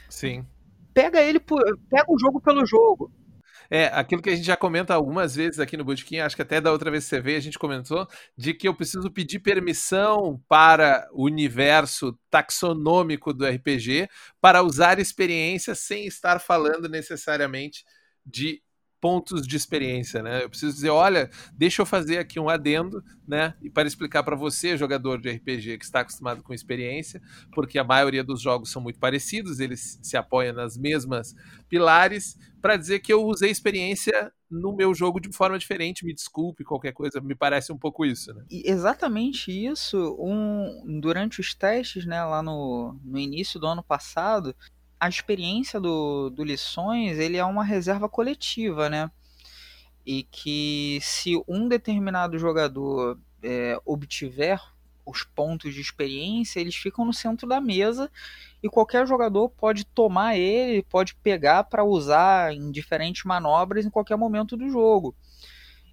[0.09, 0.45] Sim.
[0.93, 3.09] Pega ele, pega o jogo pelo jogo.
[3.75, 6.61] É, aquilo que a gente já comenta algumas vezes aqui no Bootkin, acho que até
[6.61, 8.07] da outra vez que você veio, a gente comentou,
[8.37, 14.07] de que eu preciso pedir permissão para o universo taxonômico do RPG
[14.39, 17.83] para usar experiências sem estar falando necessariamente
[18.23, 18.61] de
[19.03, 20.45] pontos de experiência, né?
[20.45, 23.53] Eu preciso dizer, olha, deixa eu fazer aqui um adendo, né?
[23.61, 27.21] E para explicar para você, jogador de RPG que está acostumado com experiência,
[27.53, 31.35] porque a maioria dos jogos são muito parecidos, eles se apoiam nas mesmas
[31.67, 36.05] pilares, para dizer que eu usei experiência no meu jogo de forma diferente.
[36.05, 38.45] Me desculpe, qualquer coisa, me parece um pouco isso, né?
[38.49, 40.15] E exatamente isso.
[40.17, 44.55] Um, durante os testes, né, lá no, no início do ano passado,
[45.03, 49.11] a experiência do, do Lições ele é uma reserva coletiva, né?
[50.05, 54.61] E que se um determinado jogador é, obtiver
[55.05, 58.09] os pontos de experiência, eles ficam no centro da mesa
[58.63, 64.15] e qualquer jogador pode tomar ele, pode pegar para usar em diferentes manobras em qualquer
[64.15, 65.13] momento do jogo.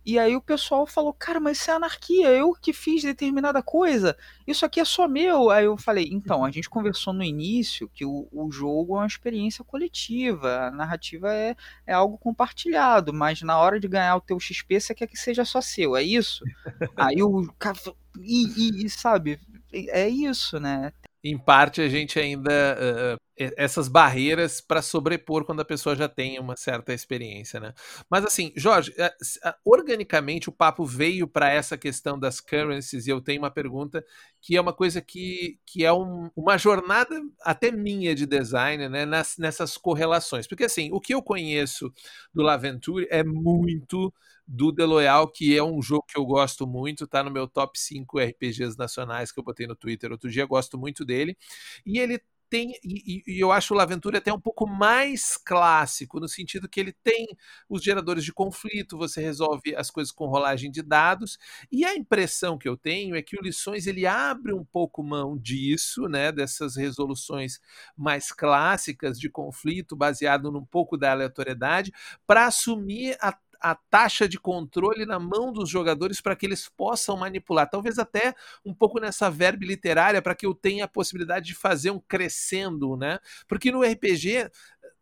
[0.05, 4.17] E aí o pessoal falou, cara, mas isso é anarquia, eu que fiz determinada coisa,
[4.47, 5.51] isso aqui é só meu.
[5.51, 9.07] Aí eu falei, então, a gente conversou no início que o, o jogo é uma
[9.07, 11.55] experiência coletiva, a narrativa é,
[11.87, 15.45] é algo compartilhado, mas na hora de ganhar o teu XP você quer que seja
[15.45, 16.43] só seu, é isso?
[16.97, 17.79] aí o cara,
[18.21, 19.39] e, e, e sabe,
[19.73, 20.93] é isso, né?
[21.23, 23.21] Em parte a gente ainda uh,
[23.57, 27.73] essas barreiras para sobrepor quando a pessoa já tem uma certa experiência, né?
[28.11, 33.21] Mas assim, Jorge, uh, organicamente o papo veio para essa questão das currencies e eu
[33.21, 34.05] tenho uma pergunta
[34.41, 39.05] que é uma coisa que, que é um, uma jornada até minha de design, né?
[39.05, 41.93] Nas, nessas correlações, porque assim, o que eu conheço
[42.33, 44.13] do Laventure é muito
[44.53, 47.79] do The Loyal, que é um jogo que eu gosto muito, tá no meu top
[47.79, 51.37] 5 RPGs nacionais que eu botei no Twitter outro dia, gosto muito dele.
[51.87, 52.21] E ele
[52.51, 56.81] tem, e, e, eu acho o Laventura até um pouco mais clássico, no sentido que
[56.81, 57.29] ele tem
[57.69, 61.39] os geradores de conflito, você resolve as coisas com rolagem de dados,
[61.71, 65.39] e a impressão que eu tenho é que o Lições ele abre um pouco mão
[65.39, 67.61] disso, né, dessas resoluções
[67.97, 71.93] mais clássicas de conflito, baseado num pouco da aleatoriedade,
[72.27, 77.17] para assumir a a taxa de controle na mão dos jogadores para que eles possam
[77.17, 77.69] manipular.
[77.69, 78.35] Talvez até
[78.65, 82.97] um pouco nessa verba literária para que eu tenha a possibilidade de fazer um crescendo,
[82.97, 83.19] né?
[83.47, 84.51] Porque no RPG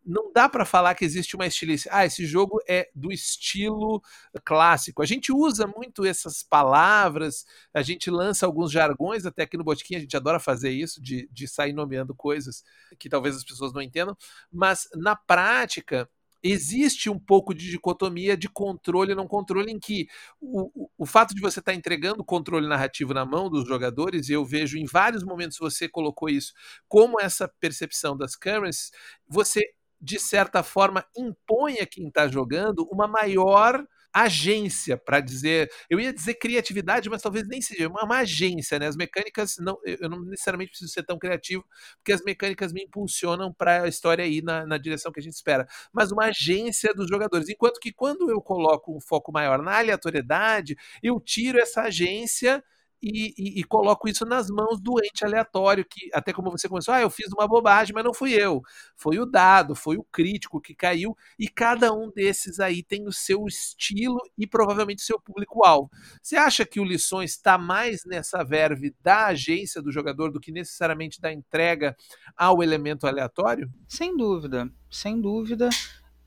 [0.05, 1.95] não dá para falar que existe uma estilística.
[1.95, 4.01] Ah, esse jogo é do estilo
[4.43, 5.01] clássico.
[5.01, 9.95] A gente usa muito essas palavras, a gente lança alguns jargões, até aqui no Botiquim
[9.95, 12.63] a gente adora fazer isso, de, de sair nomeando coisas
[12.97, 14.17] que talvez as pessoas não entendam,
[14.51, 16.09] mas na prática
[16.43, 20.07] existe um pouco de dicotomia de controle e não controle, em que
[20.39, 24.45] o, o, fato de você estar tá entregando controle narrativo na mão dos jogadores, eu
[24.45, 26.53] vejo em vários momentos você colocou isso,
[26.87, 28.91] como essa percepção das currencies,
[29.27, 29.61] você,
[30.01, 36.13] de certa forma, impõe a quem está jogando uma maior agência para dizer, eu ia
[36.13, 38.87] dizer criatividade, mas talvez nem seja uma, uma, agência, né?
[38.87, 41.63] As mecânicas não, eu não necessariamente preciso ser tão criativo,
[41.97, 45.35] porque as mecânicas me impulsionam para a história ir na, na direção que a gente
[45.35, 47.49] espera, mas uma agência dos jogadores.
[47.49, 52.63] Enquanto que quando eu coloco um foco maior na aleatoriedade, eu tiro essa agência
[53.01, 56.93] e, e, e, coloco isso nas mãos do ente aleatório, que até como você começou,
[56.93, 58.61] ah, eu fiz uma bobagem, mas não fui eu.
[58.95, 63.13] Foi o dado, foi o crítico que caiu, e cada um desses aí tem o
[63.13, 65.89] seu estilo e provavelmente seu público-alvo.
[66.21, 70.51] Você acha que o Lições está mais nessa verve da agência do jogador do que
[70.51, 71.95] necessariamente da entrega
[72.35, 73.71] ao elemento aleatório?
[73.87, 75.69] Sem dúvida, sem dúvida.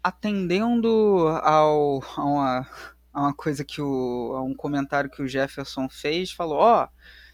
[0.02, 2.66] Atendendo ao, a uma
[3.20, 4.42] uma coisa que o.
[4.44, 6.88] um comentário que o Jefferson fez, falou, ó, oh,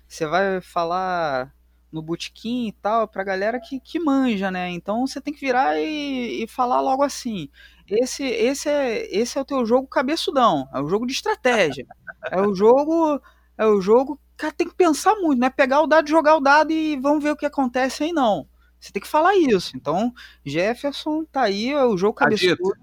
[0.07, 1.53] você vai falar
[1.91, 4.70] no botequim e tal, pra galera que, que manja, né?
[4.70, 7.49] Então você tem que virar e, e falar logo assim.
[7.87, 11.87] Esse, esse, é, esse é o teu jogo cabeçudão, é o jogo de estratégia.
[12.31, 13.20] É o jogo.
[13.57, 14.20] É o jogo.
[14.37, 15.49] Cara, tem que pensar muito, né?
[15.49, 18.47] Pegar o dado, jogar o dado e vamos ver o que acontece aí, não.
[18.79, 19.76] Você tem que falar isso.
[19.76, 20.12] Então,
[20.45, 22.74] Jefferson tá aí, é o jogo cabeçudo.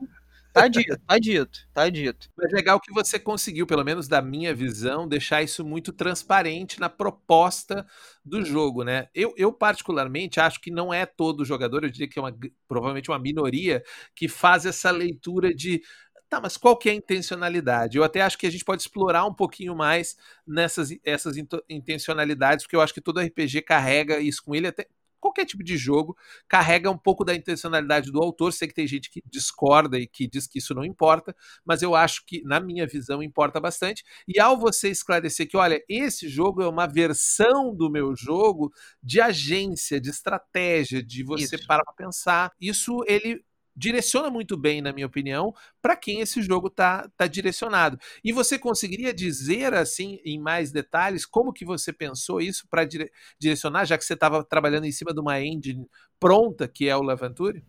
[0.56, 2.30] Tá dito, tá dito, tá dito.
[2.38, 6.88] Mas legal que você conseguiu, pelo menos da minha visão, deixar isso muito transparente na
[6.90, 7.86] proposta
[8.24, 9.10] do jogo, né?
[9.14, 12.34] Eu, eu particularmente acho que não é todo jogador, eu diria que é uma,
[12.70, 13.84] provavelmente uma minoria,
[14.16, 15.82] que faz essa leitura de
[16.30, 17.98] tá, mas qual que é a intencionalidade?
[17.98, 20.16] Eu até acho que a gente pode explorar um pouquinho mais
[20.48, 21.36] nessas essas
[21.70, 24.88] intencionalidades, porque eu acho que todo RPG carrega isso com ele, até
[25.26, 26.16] qualquer tipo de jogo
[26.48, 28.54] carrega um pouco da intencionalidade do autor.
[28.54, 31.96] Sei que tem gente que discorda e que diz que isso não importa, mas eu
[31.96, 34.04] acho que, na minha visão, importa bastante.
[34.28, 38.72] E ao você esclarecer que, olha, esse jogo é uma versão do meu jogo
[39.02, 41.68] de agência, de estratégia, de você isso.
[41.68, 43.44] parar para pensar, isso ele
[43.76, 47.98] direciona muito bem, na minha opinião, para quem esse jogo tá, tá direcionado.
[48.24, 53.12] E você conseguiria dizer assim em mais detalhes como que você pensou isso para dire
[53.40, 55.88] direcionar, já que você estava trabalhando em cima de uma engine
[56.20, 57.64] pronta que é o Leventure?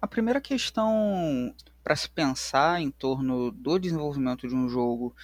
[0.00, 5.14] A primeira questão para se pensar em torno do desenvolvimento de um jogo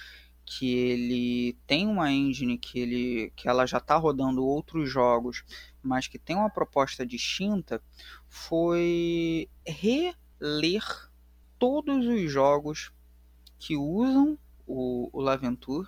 [0.45, 5.43] que ele tem uma engine que ele que ela já está rodando outros jogos,
[5.81, 7.81] mas que tem uma proposta distinta,
[8.27, 10.83] foi reler
[11.57, 12.91] todos os jogos
[13.57, 14.37] que usam
[14.67, 15.87] o, o Laventure,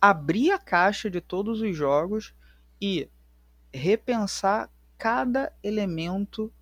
[0.00, 2.34] abrir a caixa de todos os jogos
[2.80, 3.08] e
[3.72, 6.52] repensar cada elemento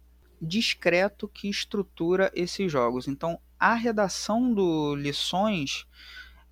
[0.41, 3.09] discreto que estrutura esses jogos.
[3.09, 5.87] Então, a redação do lições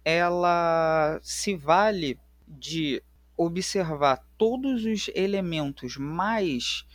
[0.05, 3.03] ela se vale de
[3.37, 6.87] observar todos os elementos mais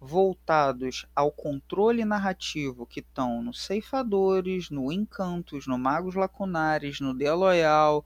[0.00, 7.32] voltados ao controle narrativo que estão no Ceifadores, no Encantos, no Magos Lacunares, no The
[7.32, 8.04] Loyal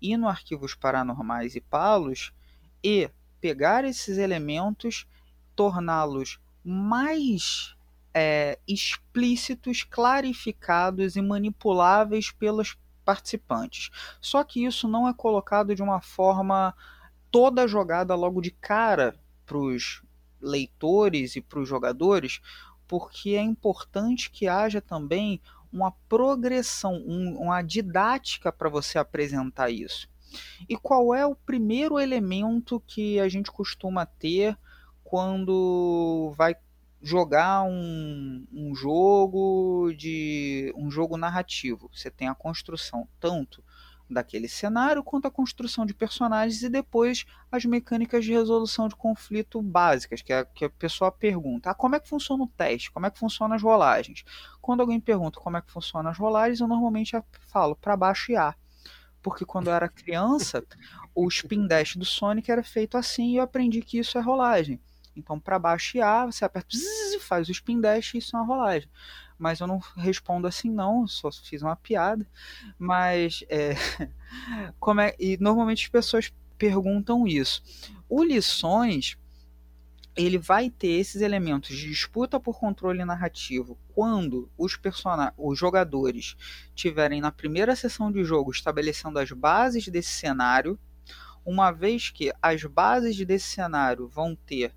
[0.00, 2.32] e no Arquivos Paranormais e Palos,
[2.82, 5.06] e pegar esses elementos,
[5.54, 7.76] torná-los mais
[8.14, 12.76] é, explícitos, clarificados e manipuláveis pelos
[13.06, 13.90] participantes.
[14.20, 16.74] Só que isso não é colocado de uma forma
[17.30, 19.14] toda jogada logo de cara
[19.46, 20.02] para os
[20.40, 22.40] leitores e para os jogadores,
[22.86, 25.40] porque é importante que haja também
[25.72, 30.08] uma progressão, um, uma didática para você apresentar isso.
[30.68, 34.58] E qual é o primeiro elemento que a gente costuma ter
[35.04, 36.56] quando vai
[37.06, 41.88] jogar um, um jogo de um jogo narrativo?
[41.94, 43.62] Você tem a construção tanto
[44.10, 49.62] daquele cenário, quanto a construção de personagens e depois as mecânicas de resolução de conflito
[49.62, 52.90] básicas, que, é, que a pessoa pergunta: ah, como é que funciona o teste?
[52.90, 54.24] Como é que funciona as rolagens?
[54.60, 57.12] Quando alguém pergunta como é que funciona as rolagens, eu normalmente
[57.48, 58.52] falo para baixo e A.
[59.22, 60.64] Porque quando eu era criança,
[61.14, 64.80] o spin dash do Sonic era feito assim e eu aprendi que isso é rolagem.
[65.16, 68.40] Então, para baixo e A, você aperta, zzz, faz o spin dash e isso é
[68.40, 68.88] uma rolagem
[69.38, 72.26] mas eu não respondo assim não, só fiz uma piada.
[72.78, 73.74] Mas é,
[74.80, 77.62] como é e normalmente as pessoas perguntam isso.
[78.08, 79.18] O lições
[80.16, 84.78] ele vai ter esses elementos de disputa por controle narrativo quando os
[85.36, 86.34] os jogadores
[86.74, 90.78] tiverem na primeira sessão de jogo estabelecendo as bases desse cenário,
[91.44, 94.74] uma vez que as bases desse cenário vão ter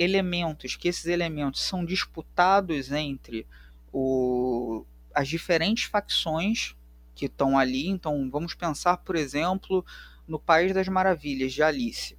[0.00, 3.46] elementos que esses elementos são disputados entre
[3.92, 6.74] o, as diferentes facções
[7.14, 7.86] que estão ali.
[7.86, 9.84] Então, vamos pensar, por exemplo,
[10.26, 12.18] no País das Maravilhas de Alice.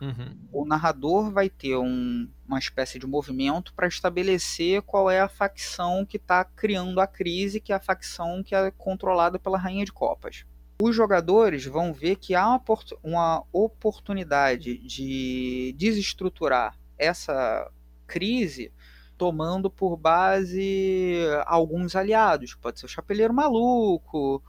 [0.00, 0.36] Uhum.
[0.52, 6.06] O narrador vai ter um, uma espécie de movimento para estabelecer qual é a facção
[6.06, 9.92] que está criando a crise, que é a facção que é controlada pela Rainha de
[9.92, 10.44] Copas.
[10.80, 12.62] Os jogadores vão ver que há uma,
[13.02, 17.70] uma oportunidade de desestruturar essa
[18.06, 18.72] crise
[19.16, 21.16] tomando por base
[21.46, 22.54] alguns aliados.
[22.54, 24.42] Pode ser o Chapeleiro Maluco,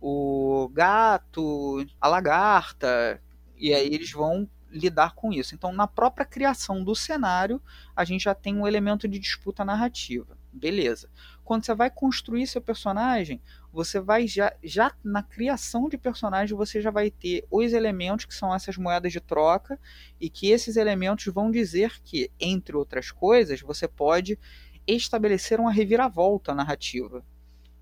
[0.00, 3.20] o Gato, a Lagarta,
[3.56, 5.54] e aí eles vão lidar com isso.
[5.54, 7.62] Então, na própria criação do cenário,
[7.94, 10.36] a gente já tem um elemento de disputa narrativa.
[10.52, 11.08] Beleza.
[11.44, 13.40] Quando você vai construir seu personagem,
[13.74, 18.32] você vai já, já na criação de personagem, você já vai ter os elementos que
[18.32, 19.78] são essas moedas de troca
[20.20, 24.38] e que esses elementos vão dizer que, entre outras coisas, você pode
[24.86, 27.24] estabelecer uma reviravolta narrativa.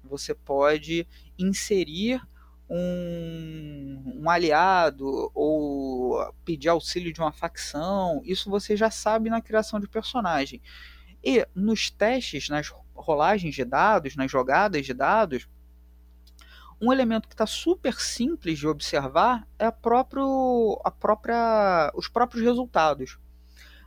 [0.03, 1.07] Você pode
[1.39, 2.23] inserir
[2.71, 8.23] um, um, aliado ou pedir auxílio de uma facção.
[8.25, 10.63] Isso você já sabe na criação de personagem.
[11.23, 15.47] E nos testes, nas rolagens de dados, nas jogadas de dados,
[16.83, 22.43] um elemento que está super simples de observar é a próprio, a própria, os próprios
[22.43, 23.21] resultados.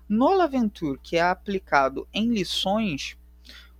[0.08, 3.18] No Laventure, que é aplicado em lições,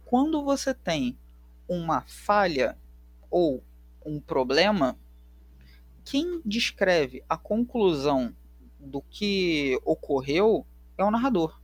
[0.04, 1.18] quando você tem
[1.66, 2.78] uma falha
[3.32, 3.64] ou
[4.06, 4.98] um problema,
[6.04, 8.36] quem descreve a conclusão
[8.78, 11.58] do que ocorreu é o narrador.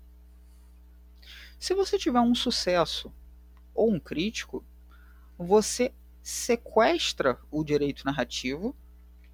[1.60, 3.12] Se você tiver um sucesso
[3.76, 4.64] ou um crítico,
[5.38, 8.76] você sequestra o direito narrativo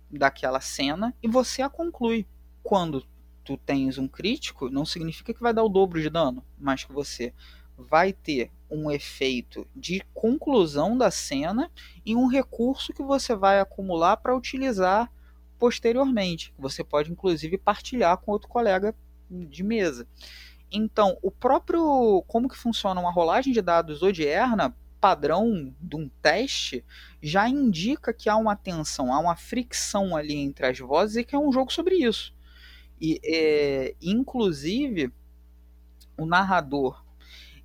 [0.09, 2.25] daquela cena e você a conclui.
[2.63, 3.05] Quando
[3.43, 6.91] tu tens um crítico, não significa que vai dar o dobro de dano, mas que
[6.91, 7.33] você
[7.77, 11.71] vai ter um efeito de conclusão da cena
[12.05, 15.11] e um recurso que você vai acumular para utilizar
[15.57, 16.53] posteriormente.
[16.57, 18.95] Você pode inclusive partilhar com outro colega
[19.29, 20.07] de mesa.
[20.71, 24.75] Então, o próprio como que funciona uma rolagem de dados odierna
[25.07, 26.83] padrão de um teste
[27.21, 31.33] já indica que há uma tensão, há uma fricção ali entre as vozes e que
[31.33, 32.35] é um jogo sobre isso.
[32.99, 35.13] E, é, inclusive,
[36.17, 37.05] o narrador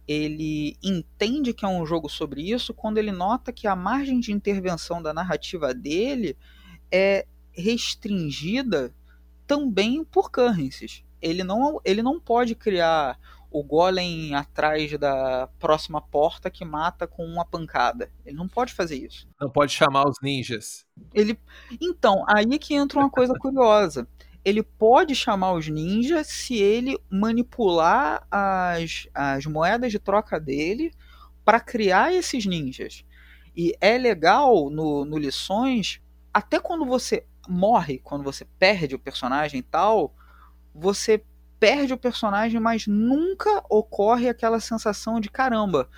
[0.07, 4.31] ele entende que é um jogo sobre isso quando ele nota que a margem de
[4.31, 6.37] intervenção da narrativa dele
[6.93, 8.95] é restringida
[9.49, 11.03] também por currencies.
[11.21, 13.19] Ele não, ele não pode criar
[13.53, 18.11] o golem atrás da próxima porta que mata com uma pancada.
[18.25, 19.29] Ele não pode fazer isso.
[19.41, 20.87] Não pode chamar os ninjas.
[21.13, 21.39] Ele
[21.81, 24.09] Então, aí que entra uma coisa curiosa.
[24.45, 30.91] Ele pode chamar os ninjas se ele manipular as, as moedas de troca dele
[31.45, 33.05] para criar esses ninjas.
[33.55, 36.01] E é legal no, no Lições,
[36.33, 40.15] até quando você morre, quando você perde o personagem e tal,
[40.75, 41.23] você
[41.63, 45.89] perde o personagem, mas nunca ocorre aquela sensação de caramba,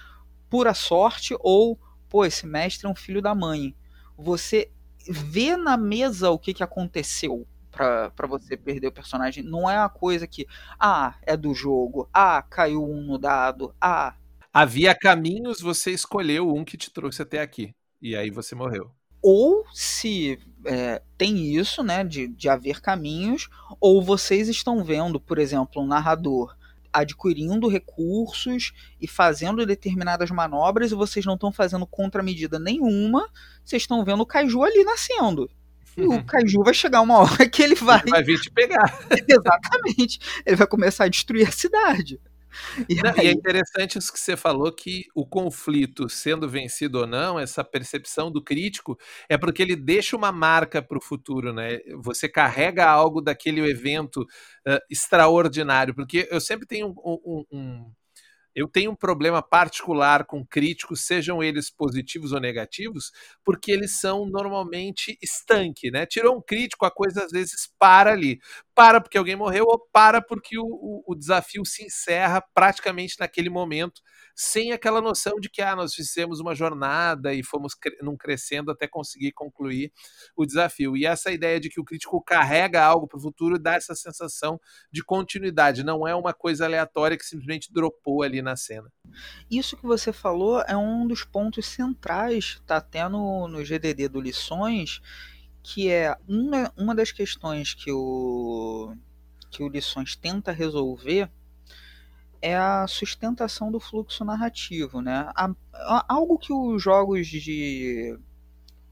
[0.51, 3.75] pura sorte ou pô, esse mestre é um filho da mãe.
[4.15, 4.71] Você
[5.09, 9.43] vê na mesa o que, que aconteceu para você perder o personagem.
[9.43, 10.47] Não é uma coisa que,
[10.79, 14.15] ah, é do jogo, ah, caiu um no dado, ah.
[14.53, 17.75] Havia caminhos, você escolheu um que te trouxe até aqui.
[18.03, 18.91] E aí você morreu.
[19.23, 23.49] Ou se é, tem isso, né, de, de haver caminhos,
[23.81, 26.57] ou vocês estão vendo, por exemplo, um narrador
[26.93, 33.29] adquirindo recursos e fazendo determinadas manobras e vocês não estão fazendo contramedida nenhuma,
[33.65, 35.51] vocês estão vendo o Kaiju ali nascendo.
[35.97, 36.23] E o.
[36.25, 38.01] Kaiju vai chegar uma hora que ele vai.
[38.01, 39.01] Ele vai vir te pegar.
[39.29, 40.21] Exatamente.
[40.47, 42.21] Ele vai começar a destruir a cidade.
[42.88, 43.26] E, aí...
[43.26, 47.64] e, é interessante isso que você falou, que o conflito, sendo vencido ou não, essa
[47.64, 48.98] percepção do crítico,
[49.28, 51.78] é porque ele deixa uma marca para o futuro, né?
[52.02, 57.92] Você carrega algo daquele evento uh, extraordinário, porque eu sempre tenho um, um, um
[58.55, 63.11] eu tenho um problema particular com críticos, sejam eles positivos ou negativos,
[63.44, 66.07] porque eles são normalmente estanque, né?
[66.07, 68.38] Tirou um crítico, a coisa às vezes para ali.
[68.75, 73.49] Para porque alguém morreu ou para porque o, o, o desafio se encerra praticamente naquele
[73.49, 74.01] momento
[74.35, 78.70] sem aquela noção de que ah, nós fizemos uma jornada e fomos cre num crescendo
[78.70, 79.93] até conseguir concluir
[80.37, 80.97] o desafio.
[80.97, 84.61] E essa ideia de que o crítico carrega algo para o futuro dá essa sensação
[84.91, 88.91] de continuidade, não é uma coisa aleatória que simplesmente dropou ali na cena.
[89.51, 94.20] Isso que você falou é um dos pontos centrais, tá até no, no GDD do
[94.20, 95.01] Lições,
[95.65, 98.95] que é uma, uma das questões que o,
[99.51, 101.31] que o Lições tenta resolver
[102.43, 105.27] é a sustentação do fluxo narrativo, né?
[106.07, 108.19] algo que os jogos de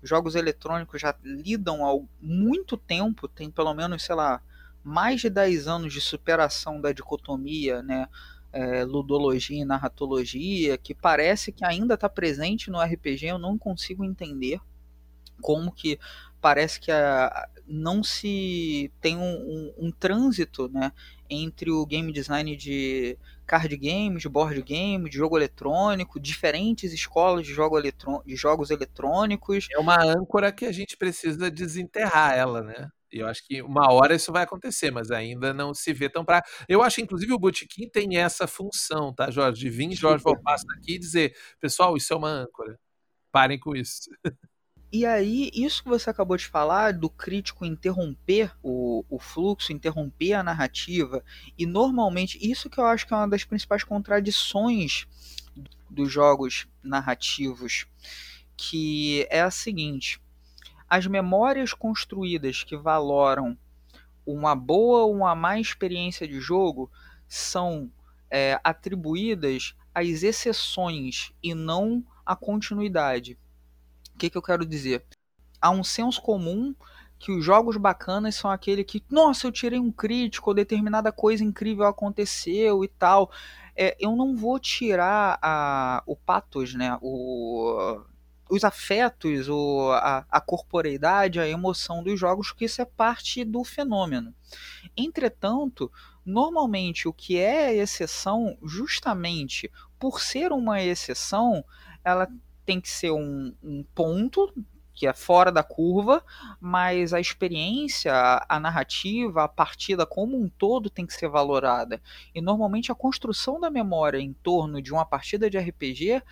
[0.03, 4.41] jogos eletrônicos já lidam há muito tempo, tem pelo menos, sei lá,
[4.83, 8.09] mais de 10 anos de superação da dicotomia, né?
[8.51, 14.05] É, ludologia e narratologia, que parece que ainda está presente no RPG, eu não consigo
[14.05, 14.61] entender
[15.41, 15.99] como que
[16.43, 20.93] parece que a, não se tem um, um, um, trânsito né,
[21.31, 23.17] entre o game design de
[23.47, 29.69] card games, de board game, de jogo eletrônico, diferentes escolas de, jogo de jogos eletrônicos.
[29.73, 32.89] É uma âncora que a gente precisa desenterrar ela, né?
[33.13, 36.25] E eu acho que uma hora isso vai acontecer, mas ainda não se vê tão
[36.25, 36.43] pra.
[36.67, 39.61] Eu acho, inclusive, o Botequim tem essa função, tá, Jorge?
[39.61, 42.79] De vir Jorge Valpasso aqui e dizer, pessoal, isso é uma âncora.
[43.31, 44.11] Parem com isso.
[44.93, 50.35] E aí, isso que você acabou de falar, do crítico interromper o, o fluxo, interromper
[50.35, 51.25] a narrativa,
[51.57, 55.07] e normalmente, isso que eu acho que é uma das principais contradições
[55.89, 57.87] dos jogos narrativos,
[58.55, 60.21] que é a seguinte:
[60.87, 63.57] as memórias construídas que valoram
[64.27, 66.91] uma boa ou uma má experiência de jogo
[67.27, 67.91] são
[68.31, 73.39] é, atribuídas às exceções e não à continuidade.
[74.23, 75.05] Que, que eu quero dizer?
[75.61, 76.77] Há um senso comum
[77.19, 81.43] que os jogos bacanas são aquele que, nossa, eu tirei um crítico, ou determinada coisa
[81.43, 83.33] incrível aconteceu e tal.
[83.75, 86.97] É, eu não vou tirar a, o patos, né?
[87.03, 88.01] O,
[88.49, 93.65] os afetos, o, a, a corporeidade, a emoção dos jogos, porque isso é parte do
[93.65, 94.33] fenômeno.
[94.97, 95.91] Entretanto,
[96.25, 99.69] normalmente o que é exceção, justamente
[99.99, 101.65] por ser uma exceção,
[102.05, 102.29] ela
[102.65, 104.53] tem que ser um, um ponto
[104.95, 106.23] que é fora da curva,
[106.61, 108.13] mas a experiência,
[108.49, 112.01] a narrativa, a partida como um todo tem que ser valorada.
[112.35, 116.23] E normalmente a construção da memória em torno de uma partida de RPG,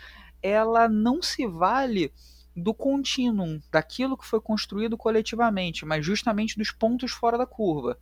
[0.43, 2.13] ela não se vale
[2.55, 7.99] do contínuo, daquilo que foi construído coletivamente, mas justamente dos pontos fora da curva.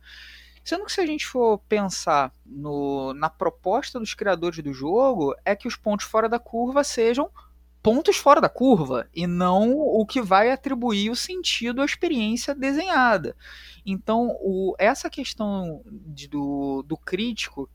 [0.63, 5.55] Sendo que se a gente for pensar no, na proposta dos criadores do jogo, é
[5.55, 7.31] que os pontos fora da curva sejam
[7.81, 13.35] pontos fora da curva e não o que vai atribuir o sentido à experiência desenhada.
[13.85, 17.69] Então, o, essa questão de, do, do crítico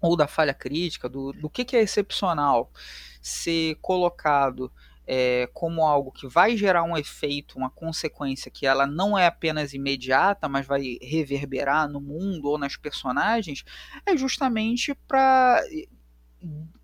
[0.00, 2.70] ou da falha crítica, do, do que, que é excepcional,
[3.22, 4.70] ser colocado
[5.06, 9.72] é, como algo que vai gerar um efeito, uma consequência que ela não é apenas
[9.72, 13.64] imediata, mas vai reverberar no mundo ou nas personagens,
[14.04, 15.62] é justamente para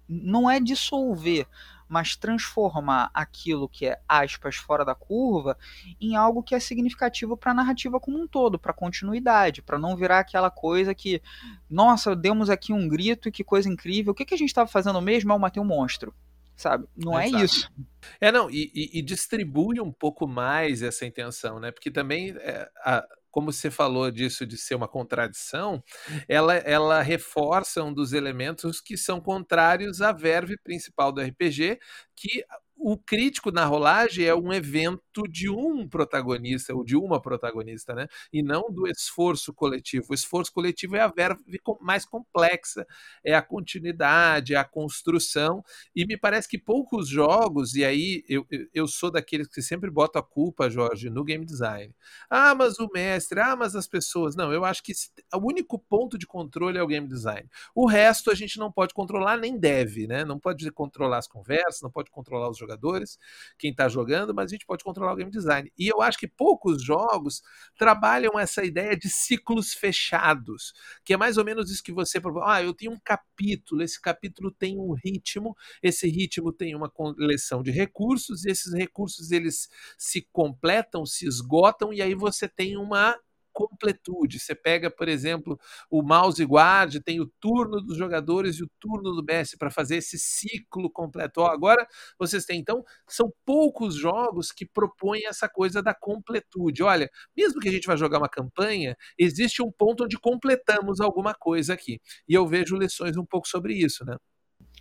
[0.09, 1.47] não é dissolver,
[1.91, 5.59] mas transformar aquilo que é aspas fora da curva
[6.01, 9.97] em algo que é significativo para a narrativa como um todo, para continuidade, para não
[9.97, 11.21] virar aquela coisa que,
[11.69, 14.13] nossa, demos aqui um grito e que coisa incrível.
[14.13, 15.33] O que, que a gente estava fazendo mesmo?
[15.33, 16.15] É eu matei um monstro
[16.57, 16.87] sabe?
[16.95, 17.73] Não é, é isso.
[18.21, 21.71] É, não, e, e, e, distribui um pouco mais essa intenção, né?
[21.71, 25.83] Porque também é, a, como você falou disso de ser uma contradição,
[26.29, 31.79] ela, ela reforça um dos elementos que são contrários à verve principal do RPG,
[32.17, 32.45] que
[32.81, 38.07] o crítico na rolagem é um evento de um protagonista ou de uma protagonista, né?
[38.33, 40.07] E não do esforço coletivo.
[40.11, 41.43] O esforço coletivo é a verve
[41.81, 42.87] mais complexa,
[43.23, 45.63] é a continuidade, é a construção.
[45.95, 50.19] E me parece que poucos jogos, e aí eu, eu sou daqueles que sempre boto
[50.19, 51.95] a culpa, Jorge, no game design.
[52.31, 54.35] Ah, mas o mestre, ah, mas as pessoas.
[54.35, 54.93] Não, eu acho que
[55.35, 57.47] o único ponto de controle é o game design.
[57.75, 60.25] O resto a gente não pode controlar, nem deve, né?
[60.25, 63.19] Não pode controlar as conversas, não pode controlar os jogadores jogadores,
[63.59, 65.73] quem está jogando, mas a gente pode controlar o game design.
[65.79, 67.43] E eu acho que poucos jogos
[67.77, 70.73] trabalham essa ideia de ciclos fechados,
[71.05, 72.43] que é mais ou menos isso que você propõe.
[72.47, 77.63] Ah, eu tenho um capítulo, esse capítulo tem um ritmo, esse ritmo tem uma coleção
[77.63, 79.69] de recursos, e esses recursos eles
[79.99, 83.17] se completam, se esgotam, e aí você tem uma
[83.61, 84.39] completude.
[84.39, 85.59] Você pega, por exemplo,
[85.91, 89.97] o mouse guard, tem o turno dos jogadores e o turno do mestre para fazer
[89.97, 91.43] esse ciclo completo.
[91.43, 91.87] Agora
[92.19, 96.83] vocês têm, então, são poucos jogos que propõem essa coisa da completude.
[96.83, 101.35] Olha, mesmo que a gente vá jogar uma campanha, existe um ponto onde completamos alguma
[101.35, 102.01] coisa aqui.
[102.29, 104.17] E eu vejo lições um pouco sobre isso, né?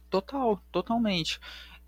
[0.09, 1.39] Total, totalmente.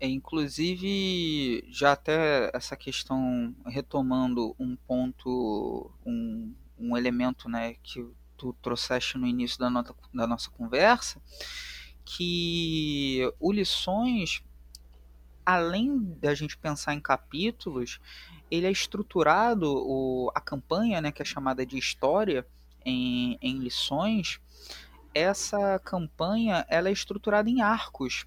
[0.02, 6.52] É, inclusive, já até essa questão, retomando um ponto, um,
[6.82, 8.04] um elemento né, que
[8.36, 11.22] tu trouxeste no início da, nota, da nossa conversa,
[12.04, 14.42] que o Lições,
[15.46, 18.00] além da gente pensar em capítulos,
[18.50, 22.46] ele é estruturado, o, a campanha, né, que é chamada de história
[22.84, 24.40] em, em lições,
[25.14, 28.26] essa campanha ela é estruturada em arcos.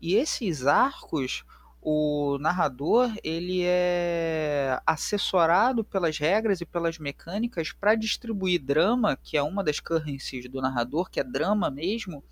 [0.00, 1.44] E esses arcos
[1.84, 9.42] o narrador ele é assessorado pelas regras e pelas mecânicas para distribuir drama, que é
[9.42, 12.22] uma das currencies do narrador, que é drama mesmo,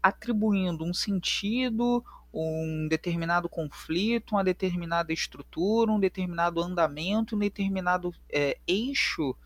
[0.00, 8.56] atribuindo um sentido, um determinado conflito, uma determinada estrutura, um determinado andamento, um determinado é,
[8.68, 9.36] eixo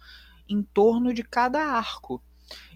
[0.46, 2.22] em torno de cada arco.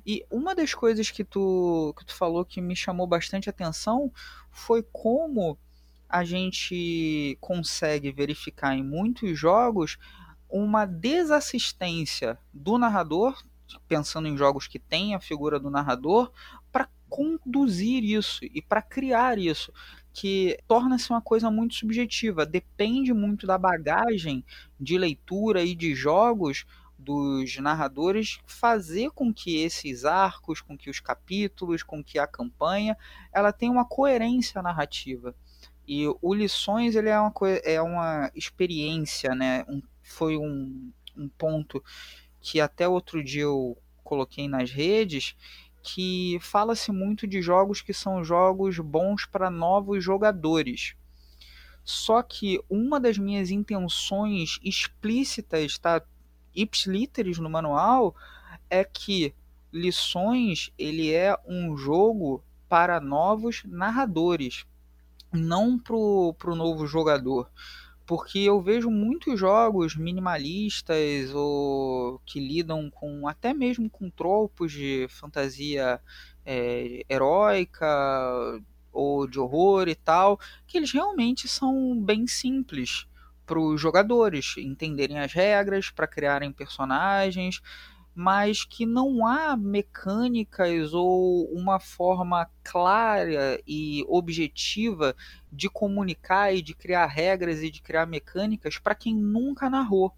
[0.06, 4.10] E uma das coisas que tu, que tu falou que me chamou bastante atenção
[4.50, 5.58] foi como
[6.08, 9.98] a gente consegue verificar em muitos jogos
[10.48, 13.42] uma desassistência do narrador,
[13.86, 16.32] pensando em jogos que tem a figura do narrador,
[16.72, 19.72] para conduzir isso e para criar isso,
[20.12, 24.44] que torna-se uma coisa muito subjetiva, depende muito da bagagem
[24.80, 26.64] de leitura e de jogos
[26.98, 32.96] dos narradores fazer com que esses arcos, com que os capítulos, com que a campanha,
[33.32, 35.34] ela tenha uma coerência narrativa.
[35.88, 37.32] E o Lições ele é uma,
[37.64, 39.64] é uma experiência, né?
[39.66, 41.82] Um, foi um, um ponto
[42.42, 43.74] que até outro dia eu
[44.04, 45.34] coloquei nas redes,
[45.82, 50.94] que fala-se muito de jogos que são jogos bons para novos jogadores.
[51.82, 56.02] Só que uma das minhas intenções explícitas, tá,
[56.54, 58.14] ipsiliteres no manual,
[58.68, 59.34] é que
[59.72, 64.66] Lições ele é um jogo para novos narradores
[65.32, 67.50] não pro, pro novo jogador.
[68.06, 75.06] Porque eu vejo muitos jogos minimalistas ou que lidam com até mesmo com tropos de
[75.10, 76.00] fantasia
[76.44, 77.86] é, heróica
[78.90, 83.06] ou de horror e tal, que eles realmente são bem simples
[83.48, 87.62] para os jogadores entenderem as regras, para criarem personagens,
[88.18, 95.14] mas que não há mecânicas ou uma forma clara e objetiva
[95.52, 100.12] de comunicar e de criar regras e de criar mecânicas para quem nunca narrou.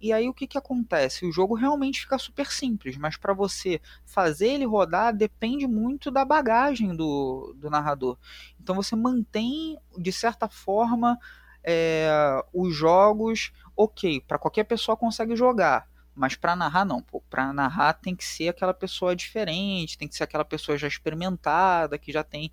[0.00, 1.24] E aí o que, que acontece?
[1.24, 6.24] O jogo realmente fica super simples, mas para você fazer ele rodar depende muito da
[6.24, 8.18] bagagem do, do narrador.
[8.60, 11.16] Então você mantém, de certa forma,
[11.62, 12.10] é,
[12.52, 18.14] os jogos ok, para qualquer pessoa consegue jogar mas para narrar não, para narrar tem
[18.14, 22.50] que ser aquela pessoa diferente, tem que ser aquela pessoa já experimentada, que já tem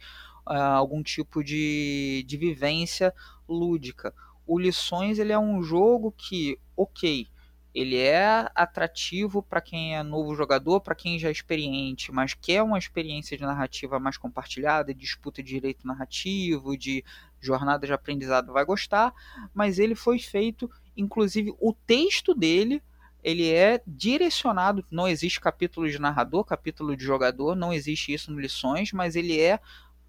[0.48, 3.14] uh, algum tipo de, de vivência
[3.48, 4.14] lúdica.
[4.48, 7.28] O Lições ele é um jogo que, ok,
[7.74, 12.62] ele é atrativo para quem é novo jogador, para quem já é experiente, mas quer
[12.62, 17.04] uma experiência de narrativa mais compartilhada, disputa de direito narrativo, de
[17.40, 19.14] jornada de aprendizado, vai gostar,
[19.54, 22.84] mas ele foi feito, inclusive o texto dele
[23.24, 28.40] ele é direcionado, não existe capítulo de narrador, capítulo de jogador, não existe isso no
[28.40, 29.60] lições, mas ele é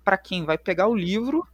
[0.03, 1.47] para quem vai pegar o livro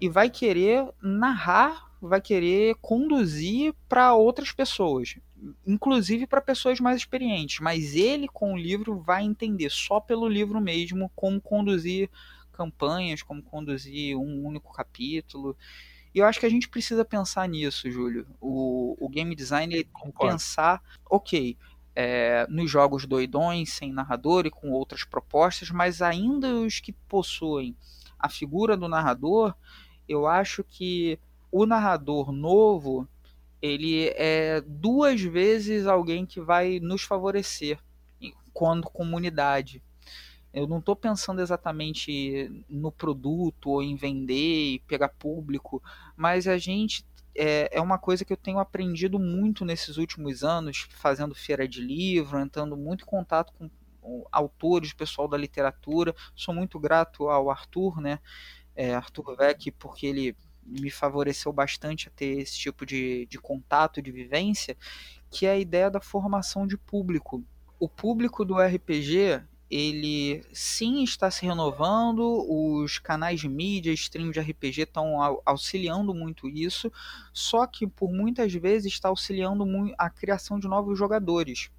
[0.00, 5.16] e vai querer narrar, vai querer conduzir para outras pessoas.
[5.64, 10.60] inclusive para pessoas mais experientes, mas ele com o livro vai entender só pelo livro
[10.60, 12.10] mesmo como conduzir
[12.52, 15.56] campanhas, como conduzir um único capítulo.
[16.14, 18.26] E eu acho que a gente precisa pensar nisso, Júlio.
[18.40, 19.84] O, o game design é
[20.18, 21.56] pensar, ok,
[21.94, 27.76] é, nos jogos doidões, sem narrador e com outras propostas, mas ainda os que possuem
[28.18, 29.54] a figura do narrador,
[30.08, 31.18] eu acho que
[31.50, 33.08] o narrador novo
[33.60, 37.78] ele é duas vezes alguém que vai nos favorecer
[38.52, 39.82] quando comunidade.
[40.52, 45.82] Eu não estou pensando exatamente no produto ou em vender e pegar público,
[46.16, 50.88] mas a gente é, é uma coisa que eu tenho aprendido muito nesses últimos anos,
[50.90, 53.70] fazendo feira de livro, entrando muito em contato com
[54.32, 56.14] autores, pessoal da literatura.
[56.34, 58.18] Sou muito grato ao Arthur, né?
[58.74, 64.02] É, Arthur Vec, porque ele me favoreceu bastante a ter esse tipo de, de contato,
[64.02, 64.76] de vivência,
[65.30, 67.42] que é a ideia da formação de público.
[67.78, 74.40] O público do RPG, ele sim está se renovando, os canais de mídia, stream de
[74.40, 76.90] RPG estão auxiliando muito isso,
[77.32, 79.64] só que por muitas vezes está auxiliando
[79.98, 81.70] a criação de novos jogadores.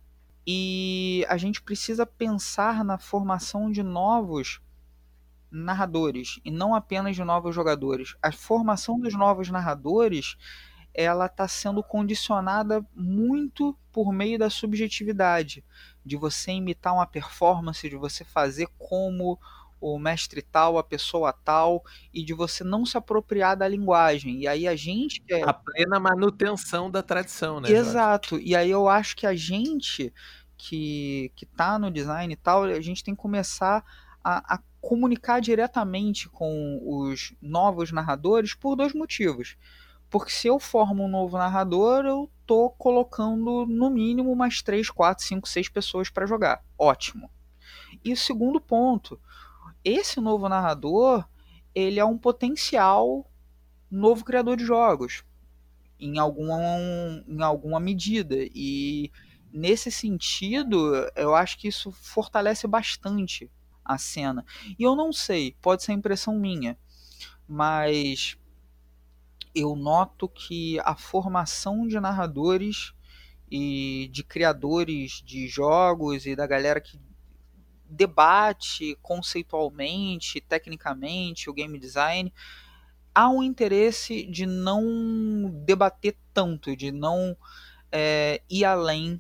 [0.46, 4.62] E a gente precisa pensar na formação de novos
[5.52, 8.16] narradores e não apenas de novos jogadores.
[8.22, 10.38] A formação dos novos narradores
[10.94, 15.64] ela está sendo condicionada muito por meio da subjetividade,
[16.06, 19.40] de você imitar uma performance, de você fazer como
[19.82, 21.84] o mestre tal, a pessoa tal,
[22.14, 24.42] e de você não se apropriar da linguagem.
[24.42, 25.24] E aí a gente.
[25.30, 25.42] É...
[25.44, 27.72] A plena manutenção da tradição, né?
[27.72, 28.36] Exato.
[28.36, 28.46] Jorge?
[28.46, 30.14] E aí eu acho que a gente
[30.58, 33.84] que, que tá no design e tal, a gente tem que começar
[34.22, 39.58] a, a comunicar diretamente com os novos narradores por dois motivos.
[40.10, 45.24] Porque se eu formo um novo narrador, eu tô colocando no mínimo umas 3, 4,
[45.24, 46.64] 5, 6 pessoas para jogar.
[46.78, 47.30] Ótimo.
[48.04, 49.20] E o segundo ponto,
[49.84, 51.28] esse novo narrador,
[51.76, 53.30] ele é um potencial
[53.90, 55.24] novo criador de jogos
[56.00, 56.58] em alguma,
[57.28, 58.36] em alguma medida.
[58.40, 59.12] E
[59.52, 63.52] nesse sentido, eu acho que isso fortalece bastante
[63.84, 64.46] a cena.
[64.78, 66.78] E eu não sei, pode ser impressão minha,
[67.48, 68.38] mas
[69.60, 72.94] eu noto que a formação de narradores
[73.52, 77.00] e de criadores de jogos e da galera que
[77.90, 82.32] debate conceitualmente, tecnicamente o game design,
[83.14, 87.36] há um interesse de não debater tanto, de não
[87.92, 89.20] é, ir além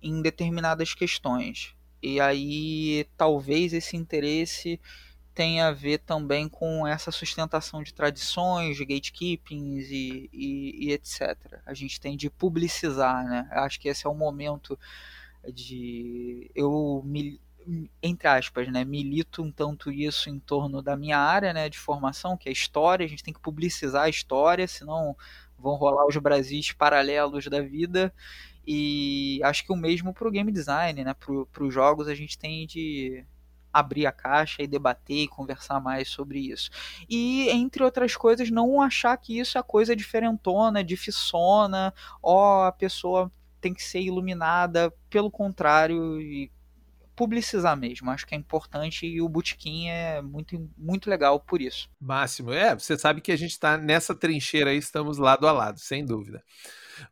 [0.00, 1.74] em determinadas questões.
[2.02, 4.80] E aí talvez esse interesse
[5.38, 11.60] tem a ver também com essa sustentação de tradições, de gatekeepings e, e, e, etc.
[11.64, 13.48] A gente tem de publicizar, né?
[13.52, 14.76] Acho que esse é o momento
[15.54, 17.04] de eu
[18.02, 22.36] entre aspas, né, milito um tanto isso em torno da minha área, né, de formação,
[22.36, 23.06] que é história.
[23.06, 25.16] A gente tem que publicizar a história, senão
[25.56, 28.12] vão rolar os Brasis paralelos da vida.
[28.66, 32.36] E acho que o mesmo para o game design, né, para os jogos a gente
[32.36, 33.24] tem de
[33.72, 36.70] abrir a caixa e debater e conversar mais sobre isso.
[37.08, 41.38] E, entre outras coisas, não achar que isso é coisa diferentona, difícil,
[42.22, 46.50] ó, a pessoa tem que ser iluminada, pelo contrário, e
[47.18, 48.10] publicizar mesmo.
[48.10, 51.90] Acho que é importante e o Botequim é muito, muito legal por isso.
[52.00, 52.52] Máximo.
[52.52, 56.04] É, você sabe que a gente está nessa trincheira aí, estamos lado a lado, sem
[56.04, 56.44] dúvida.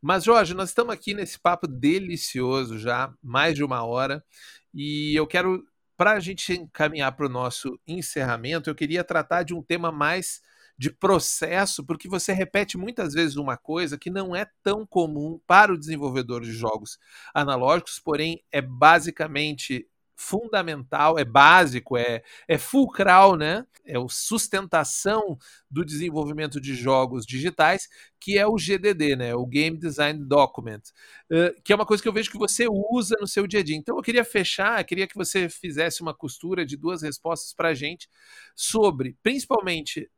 [0.00, 4.24] Mas, Jorge, nós estamos aqui nesse papo delicioso já, mais de uma hora,
[4.72, 5.64] e eu quero
[5.97, 10.40] para a gente encaminhar para o nosso encerramento, eu queria tratar de um tema mais
[10.78, 15.72] de processo, porque você repete muitas vezes uma coisa que não é tão comum para
[15.72, 16.99] o desenvolvedor de jogos
[17.34, 23.64] analógicos, porém é basicamente fundamental, é básico, é, é fulcral, né?
[23.84, 25.38] É a sustentação
[25.70, 27.88] do desenvolvimento de jogos digitais,
[28.18, 29.34] que é o GDD, né?
[29.34, 30.82] O Game Design Document,
[31.30, 33.62] uh, que é uma coisa que eu vejo que você usa no seu dia a
[33.62, 33.76] dia.
[33.76, 37.74] Então eu queria fechar, queria que você fizesse uma costura de duas respostas para a
[37.74, 38.08] gente
[38.54, 40.10] sobre, principalmente,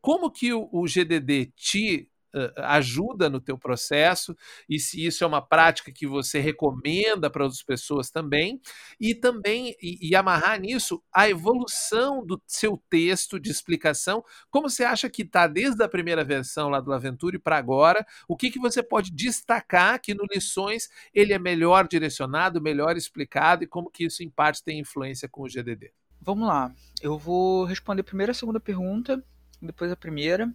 [0.00, 2.08] como que o, o GDD te
[2.56, 4.36] ajuda no teu processo
[4.68, 8.60] e se isso é uma prática que você recomenda para outras pessoas também
[9.00, 14.84] e também e, e, amarrar nisso a evolução do seu texto de explicação como você
[14.84, 18.58] acha que está desde a primeira versão lá do Aventure para agora o que, que
[18.58, 24.04] você pode destacar que no lições ele é melhor direcionado melhor explicado e como que
[24.04, 25.92] isso em parte tem influência com o GDD
[26.26, 29.22] Vamos lá, eu vou responder primeiro a segunda pergunta,
[29.62, 30.52] depois a primeira.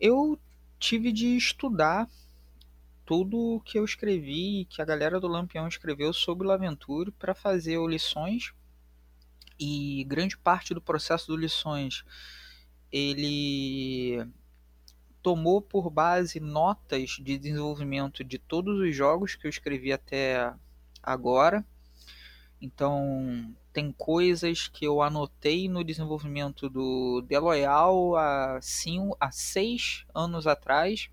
[0.00, 0.36] Eu
[0.82, 2.10] tive de estudar
[3.04, 7.78] tudo que eu escrevi, que a galera do Lampião escreveu sobre o Laventure para fazer
[7.78, 8.52] o Lições.
[9.60, 12.04] E grande parte do processo do Lições
[12.90, 14.26] ele
[15.22, 20.52] tomou por base notas de desenvolvimento de todos os jogos que eu escrevi até
[21.00, 21.64] agora.
[22.62, 30.06] Então, tem coisas que eu anotei no desenvolvimento do The Loyal há, cinco, há seis
[30.14, 31.10] anos atrás,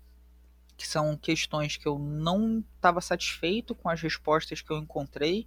[0.76, 5.44] que são questões que eu não estava satisfeito com as respostas que eu encontrei.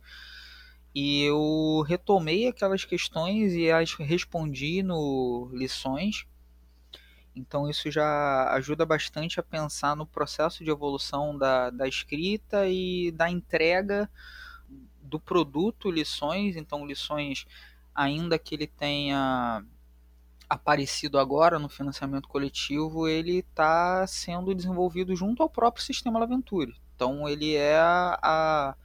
[0.94, 6.28] E eu retomei aquelas questões e as respondi no lições.
[7.34, 13.10] Então isso já ajuda bastante a pensar no processo de evolução da, da escrita e
[13.12, 14.10] da entrega
[15.14, 16.56] do produto lições.
[16.56, 17.46] Então lições,
[17.94, 19.64] ainda que ele tenha
[20.50, 26.76] aparecido agora no financiamento coletivo, ele está sendo desenvolvido junto ao próprio sistema Laventure.
[26.96, 28.76] Então ele é a, a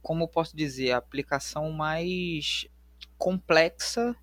[0.00, 2.66] como posso dizer, a aplicação mais
[3.18, 4.16] complexa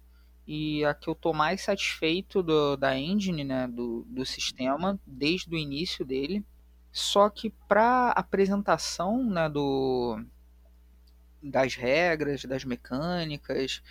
[0.48, 5.54] e a que eu tô mais satisfeito do, da engine, né, do, do sistema, desde
[5.54, 6.44] o início dele.
[6.92, 10.22] Só que para apresentação né, do,
[11.42, 13.82] das regras, das mecânicas,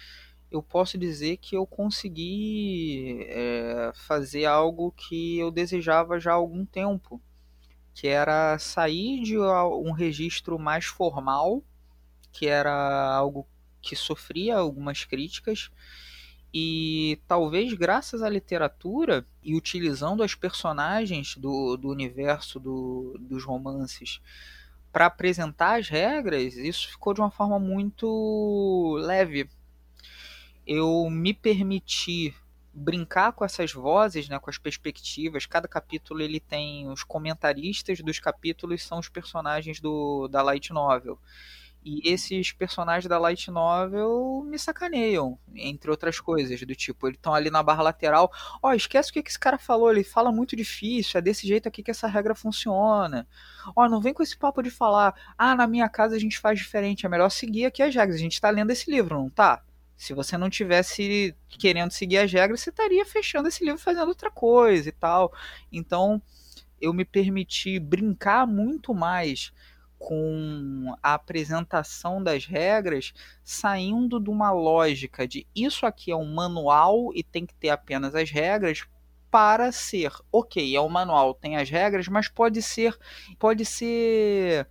[0.50, 6.66] eu posso dizer que eu consegui é, fazer algo que eu desejava já há algum
[6.66, 7.20] tempo,
[7.94, 11.62] que era sair de um registro mais formal,
[12.32, 13.46] que era algo
[13.80, 15.70] que sofria algumas críticas,
[16.52, 24.20] e talvez graças à literatura e utilizando as personagens do, do universo do, dos romances
[24.92, 29.48] para apresentar as regras, isso ficou de uma forma muito leve.
[30.66, 32.34] Eu me permiti
[32.72, 35.46] brincar com essas vozes, né, com as perspectivas.
[35.46, 41.18] Cada capítulo ele tem os comentaristas dos capítulos são os personagens do, da light novel.
[41.82, 47.32] E esses personagens da Light Novel me sacaneiam, entre outras coisas, do tipo, eles estão
[47.32, 48.30] ali na barra lateral,
[48.62, 51.46] ó, oh, esquece o que, que esse cara falou, ele fala muito difícil, é desse
[51.46, 53.26] jeito aqui que essa regra funciona.
[53.74, 56.38] Ó, oh, não vem com esse papo de falar, ah, na minha casa a gente
[56.38, 59.30] faz diferente, é melhor seguir aqui as regras, a gente tá lendo esse livro, não
[59.30, 59.62] tá?
[59.96, 64.30] Se você não tivesse querendo seguir as regras, você estaria fechando esse livro fazendo outra
[64.30, 65.32] coisa e tal.
[65.72, 66.20] Então,
[66.80, 69.52] eu me permiti brincar muito mais
[70.00, 73.12] com a apresentação das regras,
[73.44, 78.14] saindo de uma lógica de isso aqui é um manual e tem que ter apenas
[78.14, 78.86] as regras
[79.30, 82.98] para ser, ok, é um manual, tem as regras, mas pode ser,
[83.38, 84.66] pode ser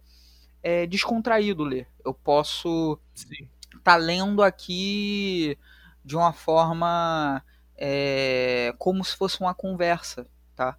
[0.64, 1.88] é, descontraído ler.
[2.04, 3.46] Eu posso estar
[3.84, 5.56] tá lendo aqui
[6.04, 7.46] de uma forma
[7.78, 10.26] é, como se fosse uma conversa,
[10.56, 10.76] tá?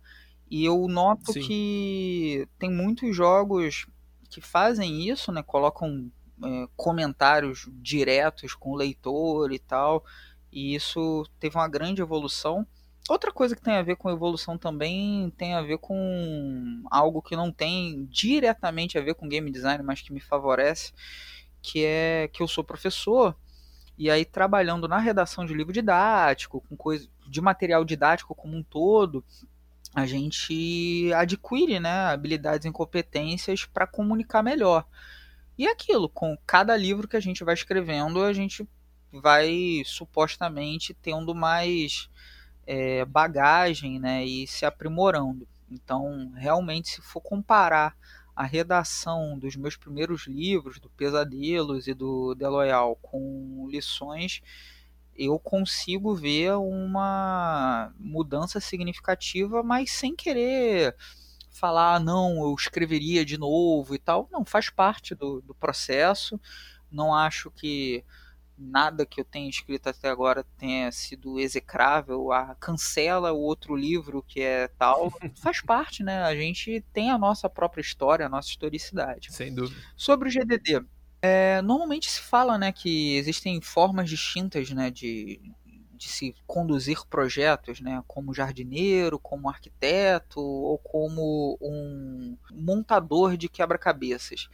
[0.50, 1.40] E eu noto Sim.
[1.40, 3.86] que tem muitos jogos
[4.30, 5.42] que fazem isso, né?
[5.42, 6.10] Colocam
[6.42, 10.04] é, comentários diretos com o leitor e tal.
[10.52, 12.66] E isso teve uma grande evolução.
[13.08, 17.34] Outra coisa que tem a ver com evolução também tem a ver com algo que
[17.34, 20.92] não tem diretamente a ver com game design, mas que me favorece,
[21.60, 23.34] que é que eu sou professor
[24.00, 28.62] e aí trabalhando na redação de livro didático, com coisa de material didático como um
[28.62, 29.22] todo,
[29.94, 34.86] a gente adquire né, habilidades e competências para comunicar melhor.
[35.58, 38.66] E aquilo, com cada livro que a gente vai escrevendo, a gente
[39.12, 42.08] vai supostamente tendo mais
[42.66, 45.46] é, bagagem né, e se aprimorando.
[45.70, 47.96] Então, realmente, se for comparar
[48.34, 54.40] a redação dos meus primeiros livros, do Pesadelos e do Deloyal, com lições
[55.26, 60.96] eu consigo ver uma mudança significativa, mas sem querer
[61.50, 64.28] falar, não, eu escreveria de novo e tal.
[64.32, 66.40] Não, faz parte do, do processo.
[66.90, 68.04] Não acho que
[68.56, 74.22] nada que eu tenha escrito até agora tenha sido execrável, ah, cancela o outro livro
[74.22, 76.22] que é tal, faz parte, né?
[76.22, 79.32] A gente tem a nossa própria história, a nossa historicidade.
[79.32, 79.80] Sem dúvida.
[79.96, 80.84] Sobre o GDD,
[81.22, 85.40] é, normalmente se fala né, que existem formas distintas né, de,
[85.92, 94.48] de se conduzir projetos, né, como jardineiro, como arquiteto ou como um montador de quebra-cabeças.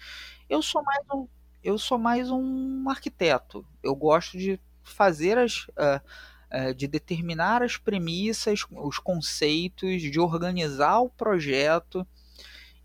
[0.48, 1.28] Eu sou mais um,
[1.62, 3.66] eu sou mais um arquiteto.
[3.82, 6.00] Eu gosto de fazer as uh,
[6.76, 12.06] de determinar as premissas, os conceitos, de organizar o projeto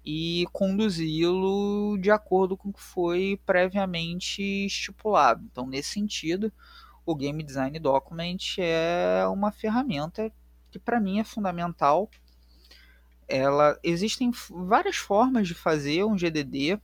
[0.06, 5.44] e conduzi-lo de acordo com o que foi previamente estipulado.
[5.52, 6.52] Então, nesse sentido,
[7.06, 10.32] o Game Design Document é uma ferramenta
[10.72, 12.10] que para mim é fundamental.
[13.28, 16.80] ela existem várias formas de fazer um GDD.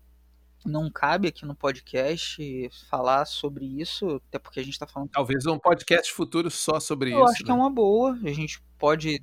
[0.65, 5.09] Não cabe aqui no podcast falar sobre isso, até porque a gente está falando.
[5.09, 7.21] Talvez um podcast futuro só sobre Eu isso.
[7.21, 7.45] Eu acho né?
[7.45, 8.17] que é uma boa.
[8.23, 9.21] A gente pode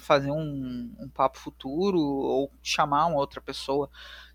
[0.00, 3.90] fazer um, um papo futuro ou chamar uma outra pessoa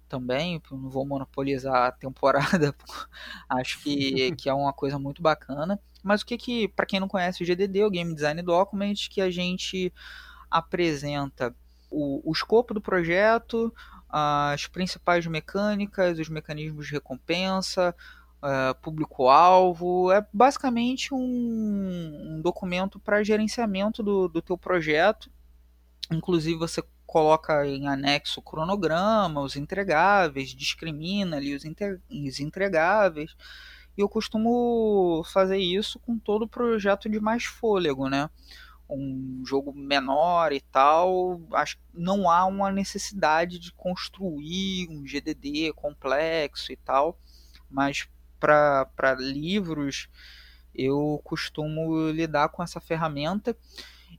[0.07, 2.75] também, não vou monopolizar a temporada,
[3.49, 5.79] acho que, que é uma coisa muito bacana.
[6.03, 9.21] Mas o que que, para quem não conhece o GDD, o Game Design Document, que
[9.21, 9.93] a gente
[10.49, 11.55] apresenta
[11.89, 13.73] o, o escopo do projeto,
[14.09, 17.95] as principais mecânicas, os mecanismos de recompensa,
[18.41, 25.31] uh, público-alvo, é basicamente um, um documento para gerenciamento do, do teu projeto.
[26.09, 33.35] Inclusive você coloca em anexo o cronograma, os entregáveis, discrimina ali os, os entregáveis.
[33.97, 38.29] E eu costumo fazer isso com todo projeto de mais fôlego, né?
[38.89, 46.71] Um jogo menor e tal, acho não há uma necessidade de construir um GDD complexo
[46.71, 47.19] e tal,
[47.69, 48.07] mas
[48.39, 50.07] para livros
[50.73, 53.55] eu costumo lidar com essa ferramenta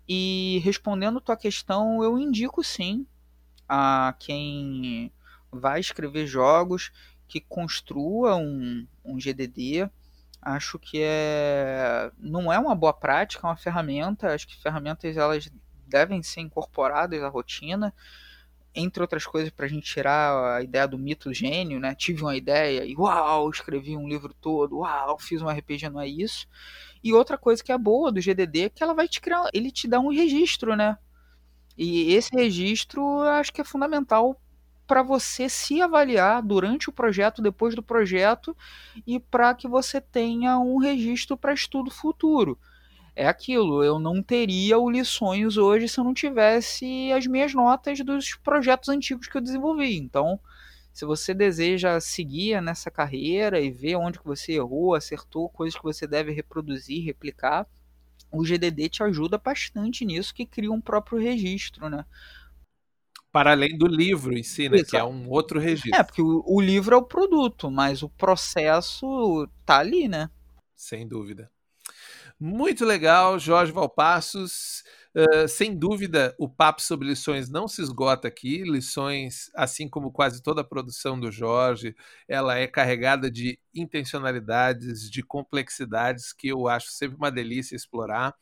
[0.08, 3.06] e respondendo tua questão, eu indico sim
[3.68, 5.12] a quem
[5.50, 6.90] vai escrever jogos
[7.28, 9.88] que construa um, um GDD.
[10.40, 14.34] Acho que é não é uma boa prática, é uma ferramenta.
[14.34, 15.50] Acho que ferramentas elas
[15.86, 17.94] devem ser incorporadas à rotina.
[18.74, 21.94] Entre outras coisas, para a gente tirar a ideia do mito do gênio, né?
[21.94, 26.08] Tive uma ideia e uau, escrevi um livro todo, uau, fiz um RPG, não é
[26.08, 26.46] isso.
[27.04, 29.70] E outra coisa que é boa do GDD é que ela vai te criar, ele
[29.70, 30.96] te dá um registro, né?
[31.76, 34.40] E esse registro acho que é fundamental
[34.86, 38.56] para você se avaliar durante o projeto, depois do projeto
[39.06, 42.58] e para que você tenha um registro para estudo futuro.
[43.14, 48.00] É aquilo, eu não teria o lições hoje se eu não tivesse as minhas notas
[48.00, 49.96] dos projetos antigos que eu desenvolvi.
[49.98, 50.40] Então,
[50.92, 55.84] se você deseja seguir nessa carreira e ver onde que você errou, acertou, coisas que
[55.84, 57.66] você deve reproduzir, replicar,
[58.30, 62.06] o GDD te ajuda bastante nisso, que cria um próprio registro, né?
[63.30, 64.76] Para além do livro em si, né?
[64.76, 64.90] Exato.
[64.90, 65.98] Que é um outro registro.
[65.98, 70.30] É, porque o, o livro é o produto, mas o processo tá ali, né?
[70.76, 71.50] Sem dúvida.
[72.44, 74.82] Muito legal, Jorge Valpassos.
[75.14, 78.64] Uh, sem dúvida, o papo sobre lições não se esgota aqui.
[78.64, 81.94] Lições, assim como quase toda a produção do Jorge,
[82.26, 88.34] ela é carregada de intencionalidades, de complexidades que eu acho sempre uma delícia explorar.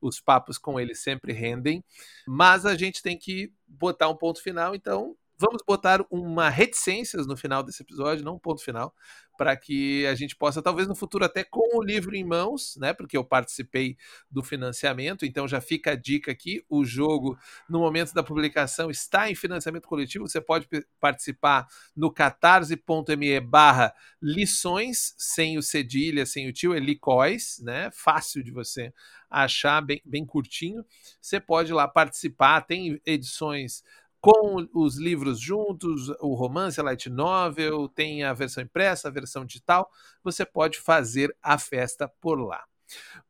[0.00, 1.82] Os papos com ele sempre rendem,
[2.28, 7.36] mas a gente tem que botar um ponto final, então vamos botar uma reticências no
[7.36, 8.94] final desse episódio, não um ponto final,
[9.38, 12.92] para que a gente possa, talvez no futuro, até com o livro em mãos, né?
[12.92, 13.96] Porque eu participei
[14.28, 17.38] do financiamento, então já fica a dica aqui: o jogo,
[17.70, 20.26] no momento da publicação, está em financiamento coletivo.
[20.28, 20.66] Você pode
[20.98, 27.90] participar no catarse.me barra lições, sem o cedilha, sem o tio, é licóis, né?
[27.92, 28.92] Fácil de você
[29.30, 30.84] achar, bem, bem curtinho.
[31.20, 33.84] Você pode lá participar, tem edições
[34.20, 39.44] com os livros juntos, o romance, a light novel, tem a versão impressa, a versão
[39.44, 39.90] digital,
[40.22, 42.64] você pode fazer a festa por lá.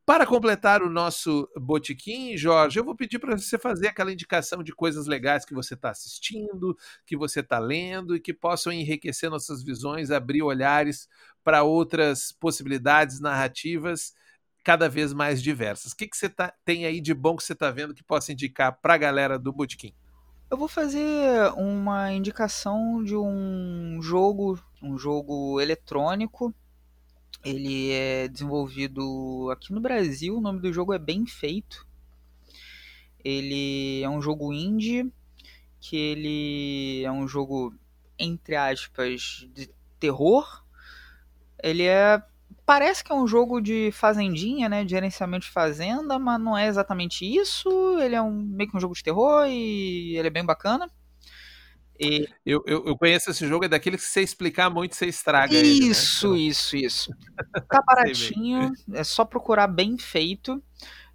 [0.07, 4.73] Para completar o nosso botiquim, Jorge, eu vou pedir para você fazer aquela indicação de
[4.73, 9.63] coisas legais que você está assistindo, que você está lendo e que possam enriquecer nossas
[9.63, 11.09] visões, abrir olhares
[11.45, 14.15] para outras possibilidades narrativas
[14.65, 15.93] cada vez mais diversas.
[15.93, 18.33] O que, que você tá, tem aí de bom que você está vendo que possa
[18.33, 19.95] indicar para a galera do botiquim?
[20.51, 26.55] Eu vou fazer uma indicação de um jogo, um jogo eletrônico.
[27.45, 31.87] Ele é desenvolvido aqui no Brasil, o nome do jogo é Bem Feito.
[33.23, 35.13] Ele é um jogo indie,
[35.81, 37.75] que ele é um jogo
[38.19, 39.69] entre aspas de
[40.01, 40.65] terror.
[41.63, 42.23] Ele é
[42.69, 46.67] parece que é um jogo de fazendinha, né, de gerenciamento de fazenda, mas não é
[46.67, 47.99] exatamente isso.
[47.99, 50.87] Ele é um meio que um jogo de terror e ele é bem bacana.
[51.99, 52.29] E...
[52.47, 55.65] Eu, eu, eu, conheço esse jogo, é daquele que você explicar muito, você estraga isso,
[55.65, 55.81] ele.
[55.81, 55.87] Né?
[55.87, 57.11] Isso, isso, isso.
[57.69, 60.63] Tá baratinho, é só procurar bem feito.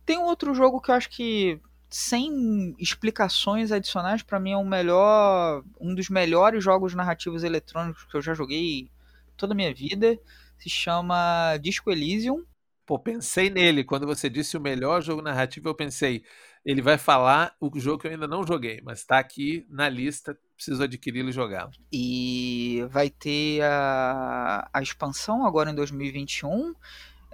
[0.06, 4.66] Tem um outro jogo que eu acho que sem explicações adicionais, para mim é o
[4.66, 8.90] melhor, um dos melhores jogos narrativos eletrônicos que eu já joguei
[9.38, 10.20] toda a minha vida
[10.58, 12.44] se chama Disco Elysium.
[12.86, 13.84] Pô, pensei nele.
[13.84, 16.24] Quando você disse o melhor jogo narrativo, eu pensei,
[16.66, 20.38] ele vai falar o jogo que eu ainda não joguei, mas está aqui na lista,
[20.56, 21.72] preciso adquiri-lo e jogá-lo.
[21.92, 26.74] E vai ter a, a expansão agora em 2021.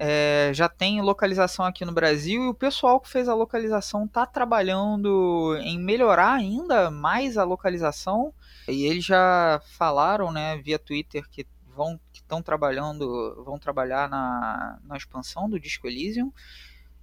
[0.02, 4.26] É, já tem localização aqui no Brasil e o pessoal que fez a localização está
[4.26, 8.34] trabalhando em melhorar ainda mais a localização.
[8.68, 14.95] E eles já falaram, né, via Twitter que vão estão trabalhando, vão trabalhar na, na
[14.95, 16.31] expansão do Disco Elysium.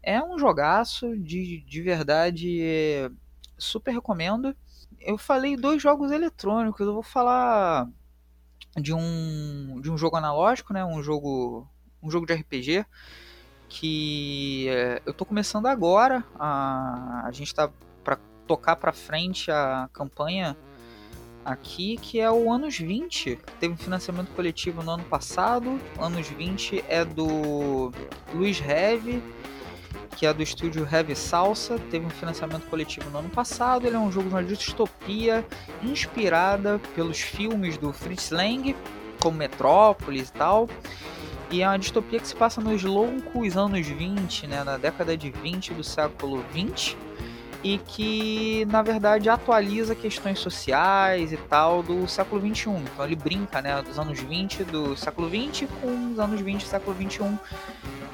[0.01, 3.11] É um jogaço de, de verdade, é,
[3.59, 4.57] super recomendo.
[5.01, 7.89] Eu falei dois jogos eletrônicos, eu vou falar
[8.77, 11.66] de um de um jogo analógico, né, um jogo
[12.03, 12.85] um jogo de RPG
[13.69, 16.24] que é, eu tô começando agora.
[16.39, 17.70] A, a gente tá
[18.05, 18.16] para
[18.47, 20.57] tocar para frente a campanha
[21.47, 23.39] aqui, que é o Anos 20.
[23.60, 25.81] Teve um financiamento coletivo no ano passado.
[25.98, 27.93] Anos 20 é do
[28.35, 29.23] Luiz Heavy,
[30.16, 31.78] que é do estúdio Heavy Salsa.
[31.90, 33.86] Teve um financiamento coletivo no ano passado.
[33.86, 35.47] Ele é um jogo de uma distopia
[35.82, 38.74] inspirada pelos filmes do Fritz Lang,
[39.20, 40.68] como Metrópolis e tal.
[41.48, 45.31] E é uma distopia que se passa nos loucos anos 20, né, na década de
[45.31, 46.98] 20 do século 20,
[47.67, 52.79] e que na verdade atualiza questões sociais e tal do século 21.
[52.79, 56.69] Então ele brinca, né, dos anos 20 do século 20 com os anos 20 do
[56.69, 57.37] século 21.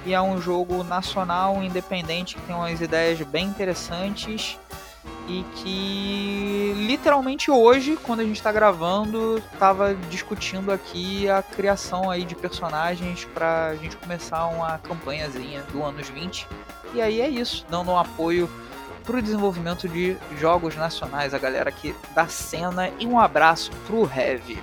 [0.06, 4.58] E é um jogo nacional independente que tem umas ideias bem interessantes
[5.28, 12.24] e que literalmente hoje, quando a gente está gravando, estava discutindo aqui a criação aí
[12.24, 16.48] de personagens para a gente começar uma campanhazinha do anos 20.
[16.94, 18.50] E aí é isso, dando um apoio
[19.02, 24.04] para o desenvolvimento de jogos nacionais, a galera aqui da cena e um abraço pro
[24.04, 24.58] Heavy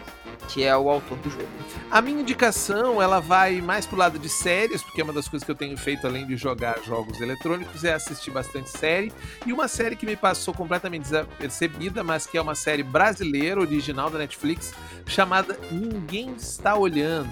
[0.49, 1.47] que é o autor do jogo.
[1.91, 5.45] A minha indicação, ela vai mais pro lado de séries, porque é uma das coisas
[5.45, 9.13] que eu tenho feito além de jogar jogos eletrônicos é assistir bastante série.
[9.45, 14.09] E uma série que me passou completamente desapercebida, mas que é uma série brasileira, original
[14.09, 14.73] da Netflix,
[15.05, 17.31] chamada Ninguém Está Olhando.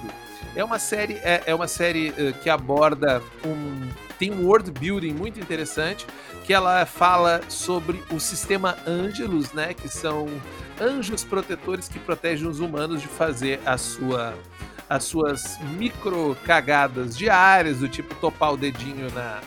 [0.56, 5.14] É uma série, é, é uma série uh, que aborda um tem um world building
[5.14, 6.06] muito interessante,
[6.44, 10.28] que ela fala sobre o sistema Angelus, né, que são
[10.80, 14.34] anjos protetores que protegem os humanos de fazer a sua
[14.90, 19.42] as suas micro cagadas diárias, do tipo topar o dedinho na,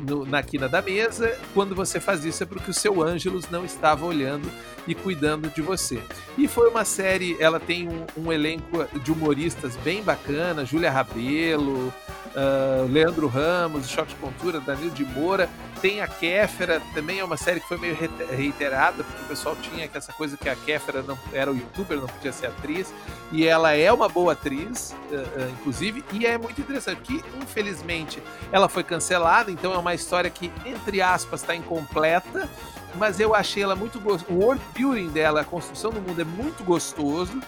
[0.00, 1.38] no, na quina da mesa.
[1.54, 4.50] Quando você faz isso é porque o seu Ângelus não estava olhando
[4.86, 6.00] e cuidando de você.
[6.38, 11.88] E foi uma série, ela tem um, um elenco de humoristas bem bacana, Júlia Rabelo,
[11.88, 15.48] uh, Leandro Ramos, Choque de Contura, Danilo de Moura.
[15.80, 17.96] Tem a Kéfera, também é uma série que foi meio
[18.30, 22.08] reiterada, porque o pessoal tinha essa coisa que a Kéfera não era o youtuber, não
[22.08, 22.92] podia ser atriz.
[23.30, 28.22] E ela é uma boa atriz, uh, uh, inclusive, e é muito interessante, porque infelizmente
[28.50, 32.48] ela foi cancelada, então é uma história que, entre aspas, está incompleta
[32.98, 34.32] mas eu achei ela muito gostosa.
[34.32, 37.40] O world building dela, a construção do mundo é muito gostoso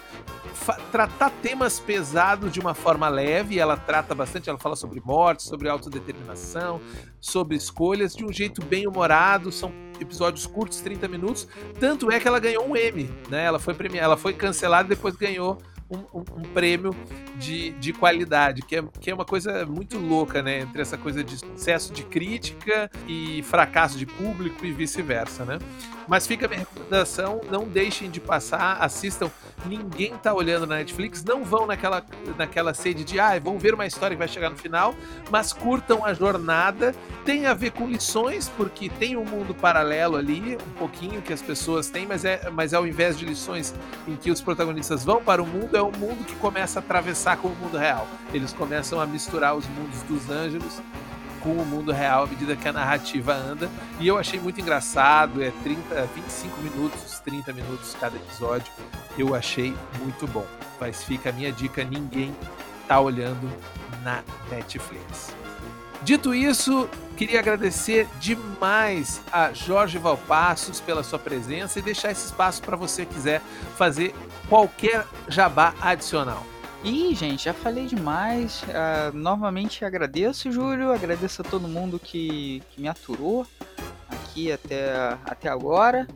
[0.90, 5.68] tratar temas pesados de uma forma leve, ela trata bastante, ela fala sobre morte, sobre
[5.68, 6.80] autodeterminação,
[7.20, 11.48] sobre escolhas, de um jeito bem humorado, são episódios curtos, 30 minutos,
[11.78, 13.44] tanto é que ela ganhou um M, né?
[13.44, 15.58] Ela foi premiada, ela foi cancelada e depois ganhou
[15.90, 16.90] um, um, um, prêmio
[17.36, 20.60] de, de qualidade, que é, que é uma coisa muito louca, né?
[20.60, 25.58] Entre essa coisa de sucesso de crítica e fracasso de público e vice-versa, né?
[26.08, 29.30] Mas fica a minha recomendação, não deixem de passar, assistam.
[29.66, 32.02] Ninguém tá olhando na Netflix, não vão naquela,
[32.36, 34.94] naquela sede de, ah, vão ver uma história que vai chegar no final,
[35.30, 36.94] mas curtam a jornada.
[37.24, 41.42] Tem a ver com lições, porque tem um mundo paralelo ali, um pouquinho que as
[41.42, 43.74] pessoas têm, mas é, mas ao invés de lições
[44.06, 47.36] em que os protagonistas vão para o mundo, é um mundo que começa a atravessar
[47.36, 48.08] com o mundo real.
[48.32, 50.80] Eles começam a misturar os mundos dos anjos
[51.40, 53.70] com o mundo real à medida que a narrativa anda.
[53.98, 58.72] E eu achei muito engraçado, é 30, 25 minutos, 30 minutos cada episódio.
[59.16, 60.46] Eu achei muito bom.
[60.80, 62.34] Mas fica a minha dica, ninguém
[62.86, 63.50] tá olhando
[64.02, 65.34] na Netflix.
[66.02, 72.62] Dito isso, queria agradecer demais a Jorge Valpassos pela sua presença e deixar esse espaço
[72.62, 73.42] para você quiser
[73.76, 74.14] fazer
[74.48, 76.46] qualquer jabá adicional.
[76.84, 78.62] E, gente, já falei demais.
[78.62, 80.92] Uh, novamente agradeço, Júlio.
[80.92, 83.46] Agradeço a todo mundo que, que me aturou
[84.08, 86.06] aqui até, até agora.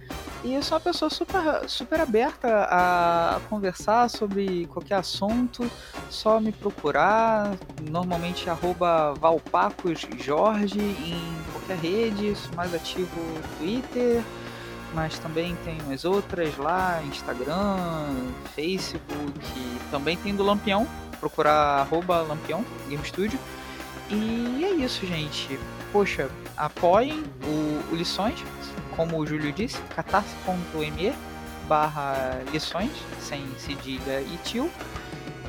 [0.45, 5.69] E eu sou uma pessoa super, super aberta a conversar sobre qualquer assunto.
[6.09, 7.57] Só me procurar.
[7.91, 12.37] Normalmente arroba Valpacosjorge em qualquer rede.
[12.37, 14.23] Sou mais ativo no Twitter
[14.95, 18.15] mas também tem umas outras lá, Instagram,
[18.55, 19.41] Facebook,
[19.91, 20.87] também tem do Lampião,
[21.21, 23.39] procurar arroba Lampião, Game Studio.
[24.11, 25.59] E é isso, gente.
[25.93, 28.43] Poxa, apoiem o, o Lições,
[28.97, 31.15] como o Júlio disse, catarse.me
[31.69, 32.91] barra lições,
[33.21, 34.71] sem cedilha e tio.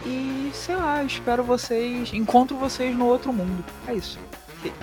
[0.06, 2.14] E sei lá, espero vocês.
[2.14, 3.64] Encontro vocês no outro mundo.
[3.88, 4.20] É isso.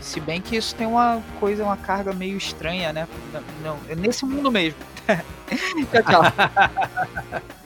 [0.00, 3.08] Se bem que isso tem uma coisa, uma carga meio estranha, né?
[3.62, 4.78] Não, é nesse mundo mesmo.
[5.06, 7.42] tchau, tchau.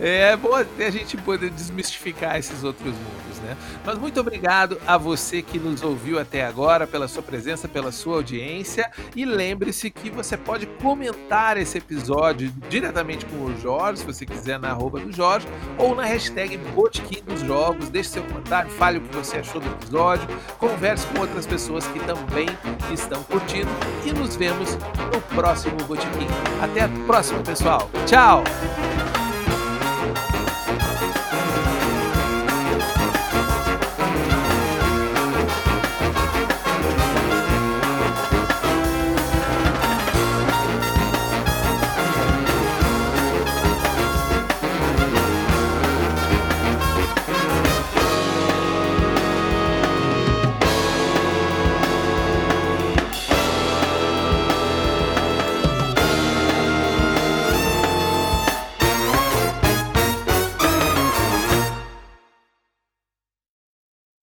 [0.00, 3.56] É bom até a gente poder desmistificar esses outros mundos, né?
[3.84, 8.16] Mas muito obrigado a você que nos ouviu até agora, pela sua presença, pela sua
[8.16, 8.90] audiência.
[9.14, 14.58] E lembre-se que você pode comentar esse episódio diretamente com o Jorge, se você quiser,
[14.58, 15.46] na arroba do Jorge,
[15.76, 17.88] ou na hashtag Botequim dos Jogos.
[17.88, 20.28] Deixe seu comentário, fale o que você achou do episódio,
[20.58, 22.48] converse com outras pessoas que também
[22.92, 23.70] estão curtindo
[24.04, 24.76] e nos vemos
[25.12, 26.26] no próximo Botequim.
[26.62, 27.90] Até a próxima, pessoal.
[28.06, 28.44] Tchau!